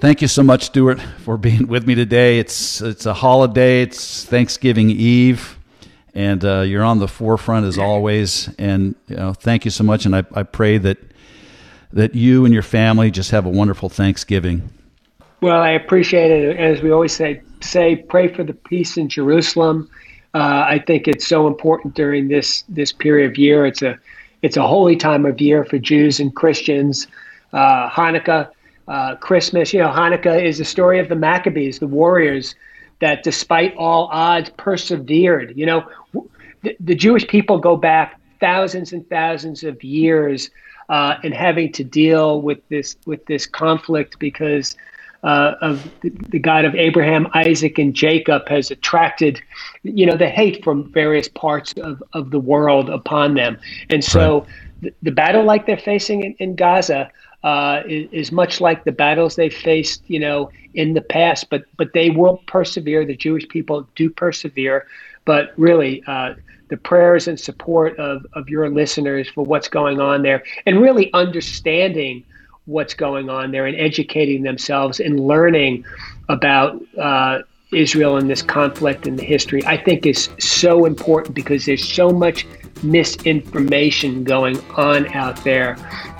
Thank 0.00 0.22
you 0.22 0.28
so 0.28 0.42
much, 0.42 0.64
Stuart, 0.64 1.00
for 1.24 1.36
being 1.36 1.66
with 1.66 1.86
me 1.86 1.94
today. 1.94 2.38
It's 2.38 2.80
it's 2.80 3.06
a 3.06 3.14
holiday. 3.14 3.82
It's 3.82 4.24
Thanksgiving 4.24 4.90
Eve 4.90 5.58
and 6.14 6.44
uh, 6.44 6.60
you're 6.60 6.82
on 6.82 6.98
the 6.98 7.08
forefront 7.08 7.66
as 7.66 7.78
always. 7.78 8.48
And 8.58 8.94
you 9.08 9.16
know, 9.16 9.32
thank 9.32 9.64
you 9.64 9.70
so 9.70 9.84
much. 9.84 10.06
And 10.06 10.14
I, 10.14 10.24
I 10.34 10.42
pray 10.42 10.78
that 10.78 10.98
that 11.92 12.14
you 12.14 12.44
and 12.44 12.54
your 12.54 12.62
family 12.62 13.10
just 13.10 13.32
have 13.32 13.46
a 13.46 13.48
wonderful 13.48 13.88
Thanksgiving. 13.88 14.70
Well, 15.40 15.60
I 15.60 15.70
appreciate 15.70 16.30
it. 16.30 16.56
As 16.56 16.82
we 16.82 16.92
always 16.92 17.12
say, 17.12 17.42
say 17.60 17.96
pray 17.96 18.32
for 18.32 18.44
the 18.44 18.52
peace 18.52 18.96
in 18.96 19.08
Jerusalem. 19.08 19.90
Uh, 20.32 20.64
I 20.68 20.82
think 20.86 21.08
it's 21.08 21.26
so 21.26 21.46
important 21.46 21.94
during 21.94 22.28
this 22.28 22.62
this 22.68 22.92
period 22.92 23.30
of 23.30 23.38
year. 23.38 23.66
It's 23.66 23.82
a 23.82 23.98
it's 24.42 24.56
a 24.56 24.66
holy 24.66 24.96
time 24.96 25.26
of 25.26 25.40
year 25.40 25.64
for 25.64 25.78
Jews 25.78 26.20
and 26.20 26.34
Christians. 26.34 27.06
Uh, 27.52 27.90
Hanukkah, 27.90 28.50
uh, 28.90 29.14
Christmas. 29.16 29.72
You 29.72 29.80
know, 29.80 29.88
Hanukkah 29.88 30.44
is 30.44 30.58
the 30.58 30.64
story 30.64 30.98
of 30.98 31.08
the 31.08 31.16
Maccabees, 31.16 31.78
the 31.78 31.86
warriors 31.86 32.54
that 33.00 33.22
despite 33.22 33.74
all 33.76 34.08
odds 34.12 34.50
persevered. 34.58 35.56
You 35.56 35.66
know, 35.66 35.88
the, 36.62 36.76
the 36.80 36.94
Jewish 36.94 37.26
people 37.26 37.58
go 37.58 37.76
back 37.76 38.20
thousands 38.40 38.92
and 38.92 39.08
thousands 39.08 39.64
of 39.64 39.82
years 39.82 40.50
uh, 40.88 41.16
and 41.22 41.32
having 41.32 41.72
to 41.72 41.84
deal 41.84 42.42
with 42.42 42.58
this 42.68 42.96
with 43.06 43.24
this 43.26 43.46
conflict 43.46 44.18
because 44.18 44.76
uh, 45.22 45.54
of 45.60 45.88
the, 46.00 46.10
the, 46.30 46.38
God 46.38 46.64
of 46.64 46.74
Abraham, 46.74 47.28
Isaac, 47.34 47.78
and 47.78 47.94
Jacob 47.94 48.48
has 48.48 48.70
attracted, 48.70 49.40
you 49.82 50.06
know, 50.06 50.16
the 50.16 50.28
hate 50.28 50.64
from 50.64 50.90
various 50.92 51.28
parts 51.28 51.74
of, 51.74 52.02
of 52.14 52.30
the 52.30 52.38
world 52.38 52.88
upon 52.88 53.34
them. 53.34 53.58
And 53.90 54.02
so 54.02 54.40
right. 54.40 54.48
the, 54.80 54.94
the, 55.02 55.10
battle 55.10 55.44
like 55.44 55.66
they're 55.66 55.76
facing 55.76 56.24
in, 56.24 56.34
in 56.38 56.56
Gaza 56.56 57.10
uh, 57.42 57.82
is, 57.86 58.30
much 58.32 58.60
like 58.60 58.84
the 58.84 58.92
battles 58.92 59.36
they 59.36 59.48
faced, 59.48 60.02
you 60.06 60.18
know, 60.18 60.50
in 60.74 60.94
the 60.94 61.00
past. 61.00 61.48
But 61.50 61.64
but 61.76 61.92
they 61.94 62.10
will 62.10 62.38
persevere. 62.46 63.04
The 63.04 63.16
Jewish 63.16 63.48
people 63.48 63.88
do 63.94 64.10
persevere. 64.10 64.86
But 65.24 65.52
really, 65.56 66.02
uh, 66.06 66.34
the 66.68 66.76
prayers 66.76 67.28
and 67.28 67.38
support 67.38 67.98
of 67.98 68.26
of 68.34 68.48
your 68.48 68.68
listeners 68.70 69.28
for 69.28 69.44
what's 69.44 69.68
going 69.68 70.00
on 70.00 70.22
there, 70.22 70.42
and 70.66 70.80
really 70.80 71.12
understanding 71.14 72.24
what's 72.66 72.94
going 72.94 73.30
on 73.30 73.50
there, 73.52 73.66
and 73.66 73.76
educating 73.76 74.42
themselves 74.42 75.00
and 75.00 75.18
learning 75.20 75.84
about. 76.28 76.80
Uh, 76.98 77.40
Israel 77.72 78.16
and 78.16 78.28
this 78.28 78.42
conflict 78.42 79.06
and 79.06 79.18
the 79.18 79.24
history, 79.24 79.64
I 79.64 79.76
think 79.76 80.06
is 80.06 80.28
so 80.38 80.84
important 80.84 81.34
because 81.34 81.66
there's 81.66 81.86
so 81.86 82.10
much 82.10 82.46
misinformation 82.82 84.24
going 84.24 84.58
on 84.70 85.06
out 85.14 85.42
there 85.44 85.76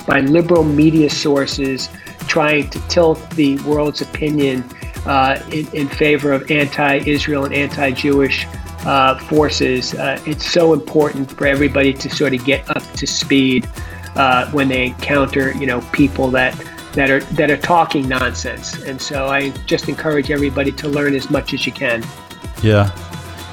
by 0.07 0.21
liberal 0.21 0.65
media 0.65 1.11
sources 1.11 1.89
trying 2.27 2.69
to 2.71 2.81
tilt 2.89 3.19
the 3.31 3.59
world's 3.63 4.03
opinion 4.03 4.63
uh, 5.07 5.43
in, 5.53 5.67
in, 5.75 5.89
favor 5.89 6.33
of 6.33 6.51
anti-Israel 6.51 7.47
and 7.47 7.55
anti-Jewish 7.55 8.47
uh, 8.85 9.19
forces. 9.19 9.95
Uh, 9.95 10.21
it's 10.27 10.51
so 10.51 10.73
important 10.73 11.31
for 11.31 11.47
everybody 11.47 11.93
to 11.95 12.11
sort 12.11 12.35
of 12.35 12.45
get 12.45 12.69
up 12.77 12.83
to 12.93 13.07
speed 13.07 13.69
uh, 14.17 14.51
when 14.51 14.69
they 14.69 14.87
encounter, 14.87 15.53
you 15.53 15.67
know, 15.67 15.81
people 15.93 16.31
that 16.31 16.55
that 16.93 17.11
are 17.11 17.21
that 17.21 17.51
are 17.51 17.57
talking 17.57 18.09
nonsense. 18.09 18.83
And 18.83 19.01
so 19.01 19.27
I 19.27 19.51
just 19.67 19.89
encourage 19.89 20.31
everybody 20.31 20.73
to 20.73 20.89
learn 20.89 21.15
as 21.15 21.31
much 21.31 21.55
as 21.55 21.67
you 21.67 21.73
can. 21.73 22.05
Yeah, 22.63 22.91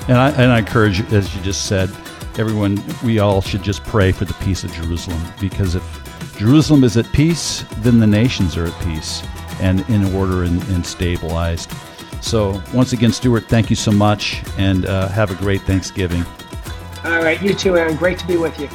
and 0.07 0.17
I 0.17 0.31
and 0.31 0.51
I 0.51 0.59
encourage, 0.59 1.01
as 1.13 1.33
you 1.35 1.41
just 1.41 1.65
said, 1.65 1.89
everyone. 2.37 2.83
We 3.03 3.19
all 3.19 3.41
should 3.41 3.63
just 3.63 3.83
pray 3.83 4.11
for 4.11 4.25
the 4.25 4.33
peace 4.35 4.63
of 4.63 4.71
Jerusalem 4.73 5.21
because 5.39 5.75
if 5.75 6.37
Jerusalem 6.37 6.83
is 6.83 6.97
at 6.97 7.11
peace, 7.13 7.65
then 7.77 7.99
the 7.99 8.07
nations 8.07 8.57
are 8.57 8.65
at 8.65 8.83
peace 8.83 9.23
and 9.59 9.87
in 9.89 10.13
order 10.15 10.43
and, 10.43 10.61
and 10.69 10.85
stabilized. 10.85 11.71
So, 12.21 12.61
once 12.73 12.93
again, 12.93 13.11
Stuart, 13.11 13.45
thank 13.47 13.69
you 13.69 13.75
so 13.75 13.91
much 13.91 14.43
and 14.57 14.85
uh, 14.85 15.07
have 15.09 15.31
a 15.31 15.35
great 15.35 15.61
Thanksgiving. 15.61 16.23
All 17.03 17.21
right, 17.21 17.41
you 17.41 17.53
too, 17.53 17.77
Aaron. 17.77 17.95
Great 17.95 18.19
to 18.19 18.27
be 18.27 18.37
with 18.37 18.59
you. 18.59 18.69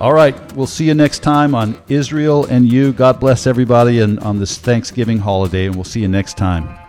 All 0.00 0.14
right. 0.14 0.34
We'll 0.54 0.66
see 0.66 0.86
you 0.86 0.94
next 0.94 1.18
time 1.18 1.54
on 1.54 1.76
Israel 1.88 2.46
and 2.46 2.66
You. 2.66 2.94
God 2.94 3.20
bless 3.20 3.46
everybody 3.46 4.00
and 4.00 4.18
on 4.20 4.38
this 4.38 4.56
Thanksgiving 4.56 5.18
holiday, 5.18 5.66
and 5.66 5.74
we'll 5.74 5.84
see 5.84 6.00
you 6.00 6.08
next 6.08 6.38
time. 6.38 6.79